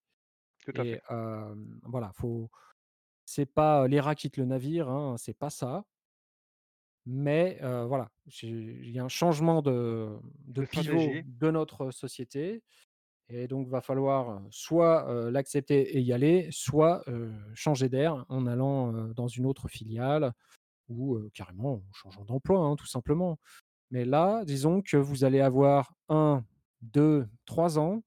[0.66, 1.02] Tout à et fait.
[1.84, 2.50] voilà, faut
[3.26, 5.86] c'est pas, les rats quittent le navire, hein, c'est pas ça.
[7.06, 8.10] Mais voilà,
[8.44, 10.20] il y a un changement de
[10.70, 12.64] pivot de notre société
[13.30, 17.04] et donc va falloir, soit, l'accepter et y aller, soit,
[17.54, 20.34] changer d'air en allant, dans une autre filiale
[20.90, 23.40] ou, carrément en changeant d'emploi, hein, tout simplement.
[23.90, 28.04] Mais là, disons que vous allez avoir 1-2-3 ans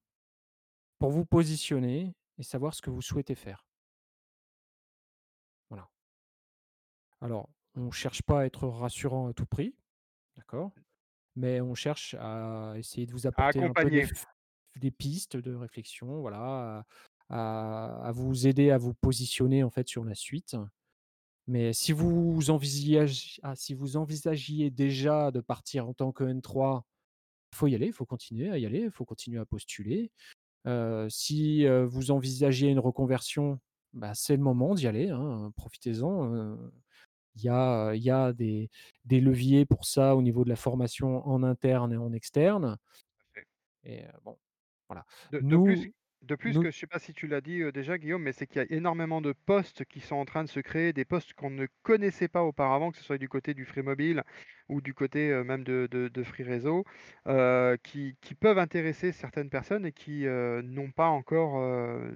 [0.99, 3.66] pour vous positionner et savoir ce que vous souhaitez faire.
[5.70, 5.88] Voilà.
[7.20, 9.76] Alors, on cherche pas à être rassurant à tout prix,
[10.36, 10.72] d'accord?
[11.36, 13.90] Mais on cherche à essayer de vous apporter un peu
[14.76, 16.86] des pistes de réflexion, voilà,
[17.30, 20.56] à vous aider à vous positionner, en fait, sur la suite.
[21.46, 26.86] Mais si vous envisage ah, si vous envisagiez déjà de partir en tant que N3,
[27.52, 30.10] il faut y aller, il faut continuer à y aller, il faut continuer à postuler.
[30.68, 33.60] Heu, si, heu, vous envisagiez une reconversion,
[33.94, 36.72] bah, c'est le moment d'y aller, hein, profitez-en, heu,
[37.37, 38.70] il y a, il y a des
[39.05, 42.78] des leviers pour ça au niveau de la formation en interne et en externe
[43.85, 44.39] et bon,
[44.89, 45.05] voilà.
[45.30, 45.93] De de plus Nous
[46.24, 48.32] de plus nous que je sais pas si tu l'as dit, heu, déjà Guillaume, mais
[48.32, 51.04] c'est qu'il y a énormément de postes qui sont en train de se créer, des
[51.04, 54.22] postes qu'on ne connaissait pas auparavant, que ce soit du côté du Free Mobile
[54.68, 56.84] ou du côté, heu, même de de de Free Réseau,
[57.28, 61.60] heu, qui qui peuvent intéresser certaines personnes et qui, n'ont pas encore,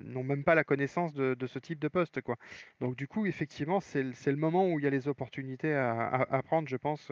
[0.04, 2.36] n'ont même pas la connaissance de de ce type de poste, quoi.
[2.80, 5.74] Donc du coup, effectivement, c'est le c'est le moment où il y a les opportunités
[5.74, 7.10] à à à prendre, je pense,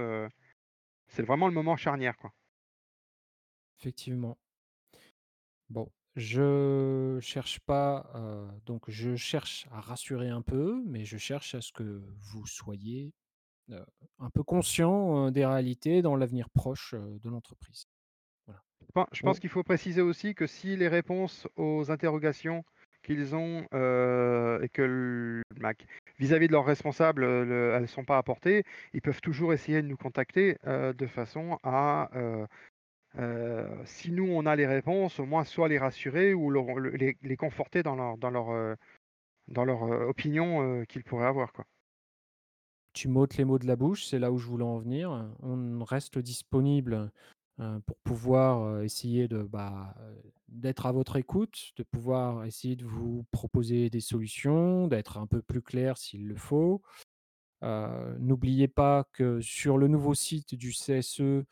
[1.09, 2.33] c'est vraiment le moment charnière, quoi.
[3.79, 4.39] effectivement.
[5.69, 11.55] Bon, je cherche pas, heu, donc je cherche à rassurer un peu, mais je cherche
[11.55, 12.03] à ce que
[12.33, 13.13] vous soyez,
[13.71, 13.85] heu,
[14.21, 17.85] un peu conscient, heu, des réalités dans l'avenir proche, heu, de l'entreprise.
[18.47, 18.63] Voilà.
[18.89, 22.65] Je pen je pense qu'il faut préciser aussi que si les réponses aux interrogations
[23.05, 25.87] qu'ils ont, heu, et que bah, q
[26.19, 28.65] vis-à-vis de leurs responsables, heu, le elles ne sont pas apportées,
[28.95, 32.47] ils peuvent toujours essayer de nous contacter, heu, de façon à, heu
[33.19, 37.83] heu, si nous on a les réponses, au moins soit les rassurer ou les conforter
[37.83, 38.77] dans leur dans leur, heu,
[39.49, 41.67] dans leur, heu, opinion, qu'ils pourraient avoir, quoi.
[42.93, 45.31] tu m'ôtes les mots de la bouche, c'est là où je voulais en venir.
[45.41, 47.13] On reste disponible,
[47.59, 49.95] pour pouvoir, essayer de, bah,
[50.49, 55.43] d'être à votre écoute, de pouvoir essayer de vous proposer des solutions, d'être un peu
[55.43, 56.83] plus clair s'il le faut.
[57.63, 61.45] Heu, n'oubliez pas que sur le nouveau site du CSE,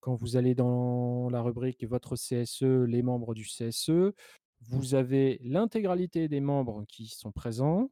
[0.00, 4.14] quand vous allez dans la rubrique «Votre CSE», les membres du CSE,
[4.62, 7.90] vous avez l'intégralité des membres qui sont présents,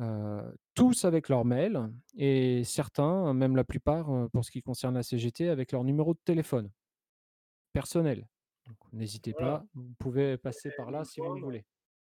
[0.00, 4.94] heu, tous avec leur mail et certains, même la plupart, heu, pour ce qui concerne
[4.96, 6.70] la CGT, avec leur numéro de téléphone
[7.72, 8.28] personnel.
[8.92, 11.64] N'hésitez Voilà, pas, vous pouvez passer et par là si vous le voulez.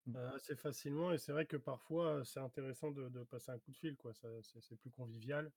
[0.09, 0.17] Mmh.
[0.17, 3.73] heu, assez facilement et c'est vrai que parfois, c'est intéressant de de passer un coup
[3.73, 4.15] de fil, quoi.
[4.15, 5.53] Ça c'est plus convivial.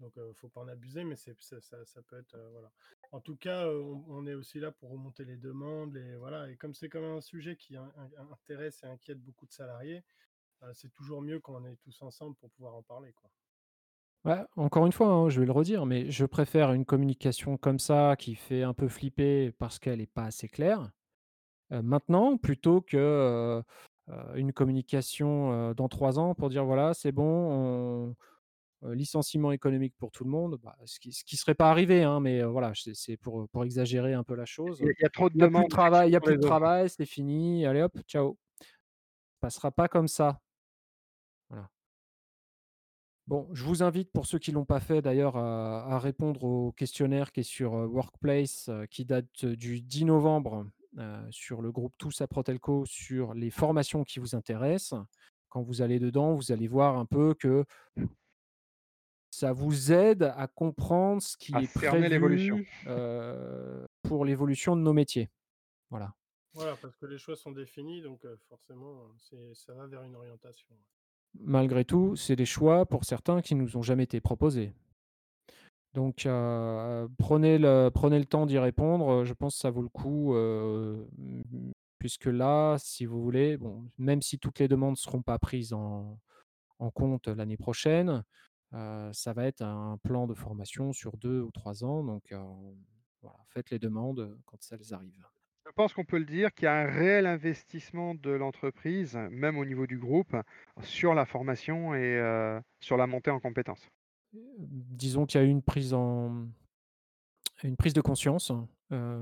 [0.00, 2.72] Donc, heu, faut pas en abuser, mais c'est ça ça ça peut être, heu, voilà.
[3.12, 6.56] En tout cas, on on est aussi là pour remonter les demandes, les voilà et
[6.58, 10.04] comme c'est quand même un sujet qui in in intéresse et inquiète beaucoup de salariés,
[10.74, 13.30] c'est toujours mieux quand on est tous ensemble pour pouvoir en parler, quoi.
[14.24, 17.78] Ouais, encore une fois, hein, je vais le redire, mais je préfère une communication comme
[17.78, 20.90] ça, qui fait un peu flipper parce qu'elle est pas assez claire,
[21.70, 23.62] maintenant, plutôt que,
[24.36, 28.16] une communication, heu, dans 3 ans pour dire: «Voilà, c'est bon, on
[28.88, 30.58] heu, licenciement économique pour tout le monde».
[30.62, 34.14] Bah, ce qui ce qui serait pas arrivé, hein, mais, voilà, c'est pour, pour exagérer
[34.14, 34.80] un peu la chose.
[34.98, 36.40] Il y a il trop de Il demandes travail d'actions il y a plus de
[36.40, 38.36] travail, c'est fini, allez hop, ciao.
[39.42, 40.40] Passera pas comme ça,
[41.50, 41.70] voilà.
[43.26, 46.72] Bon, je vous invite, pour ceux qui l'ont pas fait d'ailleurs, à à répondre au
[46.72, 50.66] questionnaire qui est sur, Workplace, qui date du 10 novembre,
[51.30, 55.00] sur le groupe Tous à Protelco, sur les formations qui vous intéressent.
[55.48, 57.64] Quand vous allez dedans, vous allez voir un peu que
[59.30, 62.56] Ça vous aide à comprendre ce À qui est l'évolution.
[62.56, 65.30] prévu, heu, pour l'évolution de nos métiers.
[65.90, 66.14] Voilà.
[66.54, 70.16] Voilà, parce que les choix sont définis, donc heu, forcément, c'est ça va vers une
[70.16, 70.74] orientation.
[71.34, 74.72] Malgré tout, c'est des choix pour certains qui nous ont jamais été proposés.
[75.98, 81.08] Donc heu, prenez le temps d'y répondre, je pense que ça vaut le coup, heu,
[81.18, 85.72] mmh, puisque là, si vous voulez, bon, même si toutes les demandes seront pas prises
[85.72, 86.18] en
[86.94, 88.24] compte l'année prochaine,
[88.74, 92.32] heu, ça va être un plan de formation sur 2 ou 3 ans, donc
[93.22, 95.26] voilà, faites les demandes, quand elles arrivent.
[95.66, 99.56] Je pense qu'on peut le dire qu'il y a un réel investissement de l'entreprise, même
[99.56, 100.36] au niveau du groupe,
[100.82, 102.20] sur la formation et
[102.80, 103.88] sur la montée en compétences.
[104.32, 106.48] Disons qu'il y a eu une prise en
[107.64, 108.52] une prise de conscience,
[108.92, 109.20] heu,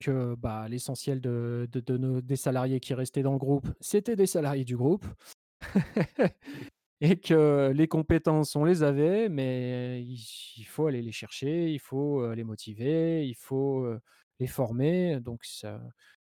[0.00, 4.16] que, bah, l'essentiel de de de nos des salariés qui restaient dans le groupe, c'était
[4.16, 5.04] des salariés du groupe.
[7.02, 10.20] Et que les compétences, on les avait, mais il
[10.58, 14.00] il faut aller les chercher, il faut, heu, les motiver, il faut, heu,
[14.40, 15.82] les former, donc ça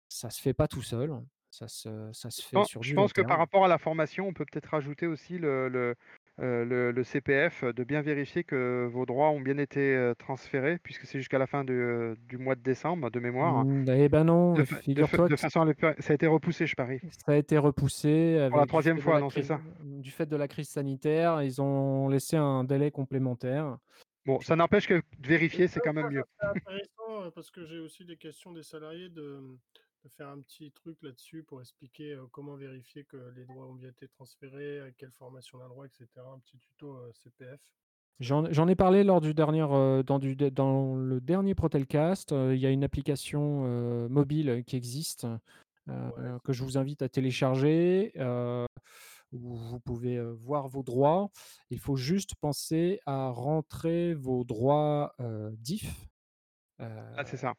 [0.09, 1.15] ça se fait pas tout seul,
[1.51, 3.79] ça se ça se Je fait pen sur je pense que par rapport à la
[3.79, 5.95] formation, on peut peut-être rajouter aussi le
[6.39, 11.19] le le CPF, de bien vérifier que vos droits ont bien été, transférés puisque c'est
[11.19, 13.65] jusqu'à la fin du mois de décembre de mémoire.
[13.65, 15.67] Mmh, et bah, non, De de façon
[15.99, 17.01] ça a été repoussé, je parie.
[17.27, 19.43] Ça a été repoussé Pour la avec du 3e fait de fois, la non, c'est
[19.43, 19.61] ça?
[19.85, 23.79] du fait de la crise sanitaire, ils ont laissé un délai complémentaire.
[24.27, 26.25] Bon, ça n'empêche que de vérifier, c'est quand même mieux.
[26.41, 29.41] serait intéressant, parce que j'ai aussi des questions des salariés de,
[30.09, 34.09] faire un petit truc là-dessus pour expliquer, comment vérifier que les droits ont bien été
[34.09, 36.33] transférés, à quelle formation on a droit et cetera.
[36.33, 37.61] Un petit tuto, CPF.
[38.19, 39.67] J'en ai parlé lors du dernier,
[40.07, 45.27] dans du dans le dernier Protelcast, il y a une application, mobile qui existe,
[45.87, 48.13] ouais, que je vous invite à télécharger,
[49.33, 51.29] où vous pouvez, voir vos droits.
[51.69, 55.15] Il faut juste penser à rentrer vos droits,
[55.59, 56.09] DIF,
[56.79, 57.53] Ah, c'est ça.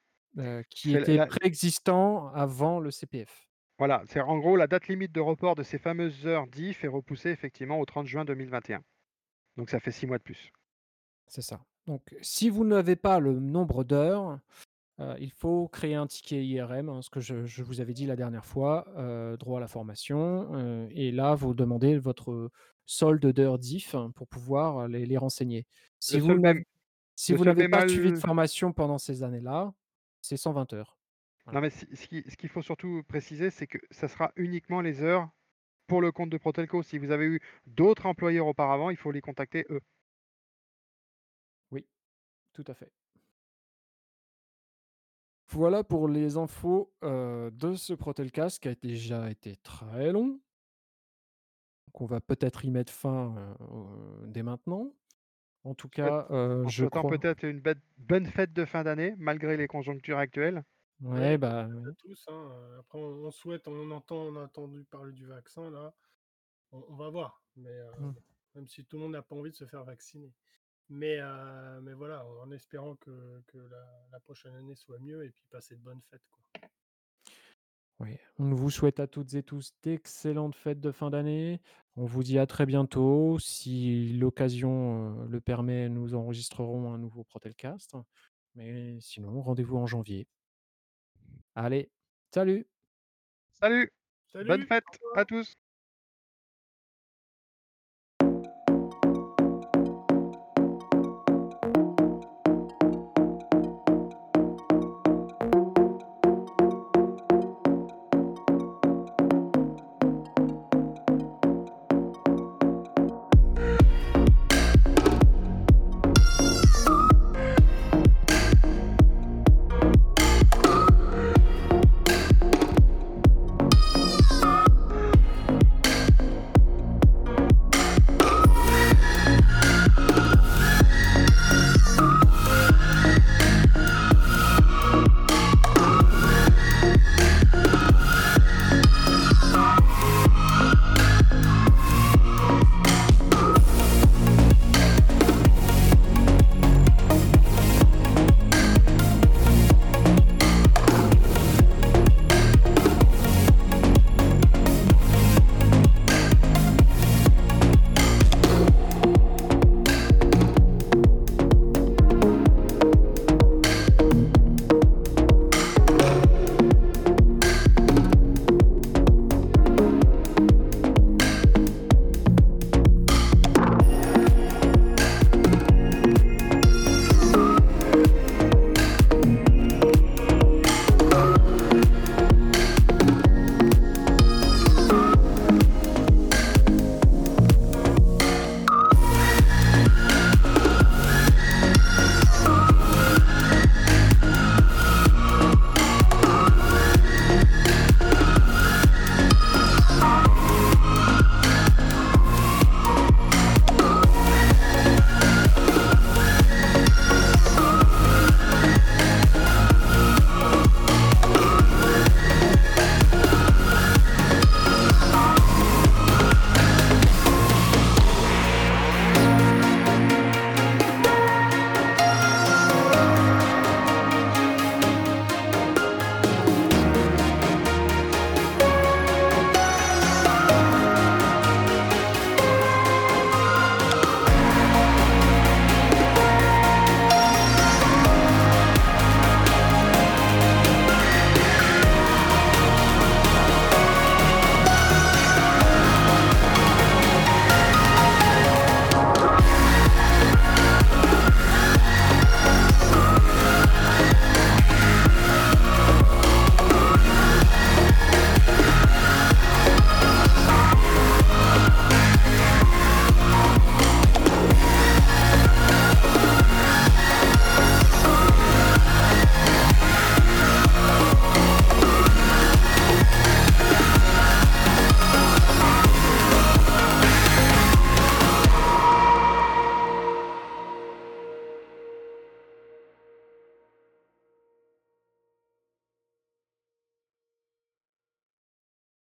[0.69, 3.47] Qui C'est la préexistants avant le CPF.
[3.80, 6.88] voilà, c'est en gros la date limite de report de ces fameuses heures DIF est
[6.88, 8.84] repoussée effectivement au 30 juin 2021.
[9.57, 10.51] Donc ça fait 6 mois de plus.
[11.28, 11.61] C'est ça.
[11.86, 14.39] Donc si vous n'avez pas le nombre d'heures,
[15.01, 18.05] heu, il faut créer un ticket IRM, hein, ce que je je vous avais dit
[18.07, 18.86] la dernière fois,
[19.39, 22.51] droit à la formation, et là, vous demandez votre
[22.86, 25.67] solde d'heures DIF hein, pour pouvoir les les renseigner.
[26.09, 26.63] Le Si vous seul n'av bém
[27.15, 29.73] si le vous seul n'avez pas suivi de formation pendant ces années-là,
[30.28, 30.97] c'est 120 heures.
[31.51, 34.82] non mais ce ce qui ce qu'il faut surtout préciser, c'est que ça sera uniquement
[34.82, 35.30] les heures
[35.88, 36.84] pour le compte de Protelco.
[36.84, 39.82] Si vous avez eu d'autres employeurs auparavant, il faut les contacter eux.
[41.71, 41.88] Oui,
[42.53, 42.91] tout à fait.
[45.49, 50.39] Voilà pour les infos, heu, de ce Protelcast qui a déjà été très long.
[51.88, 53.88] Donc on va peut-être y mettre fin, au
[54.25, 54.93] dès maintenant.
[55.63, 56.25] En tout cas,
[56.63, 60.63] en je crois peut-être une bête bonne fête de fin d'année malgré les conjonctures actuelles.
[61.01, 65.69] ouais, bah, tous, hein, après on souhaite on entend on a entendu parler du vaccin
[65.71, 65.95] là,
[66.71, 68.13] on on va voir, mais heu, Mmh.
[68.55, 70.33] même si tout le monde n'a pas envie de se faire vacciner.
[70.89, 75.31] Mais heu, mais voilà, en espérant que que la la prochaine année soit mieux et
[75.31, 76.43] puis passer de bonnes fêtes, quoi.
[77.99, 81.59] Oui, on vous souhaite à toutes et tous d'excellentes fêtes de fin d'année.
[81.95, 83.39] On vous dit à très bientôt.
[83.39, 87.95] Si l'occasion, heu, le permet, nous enregistrerons un nouveau Protelcast.
[88.53, 90.27] Mais sinon, rendez-vous en janvier.
[91.55, 91.89] Allez,
[92.31, 92.67] salut!
[93.53, 93.91] Salut!
[94.33, 94.63] Bonne Salut!
[94.63, 94.85] Au fête
[95.15, 95.53] à tous!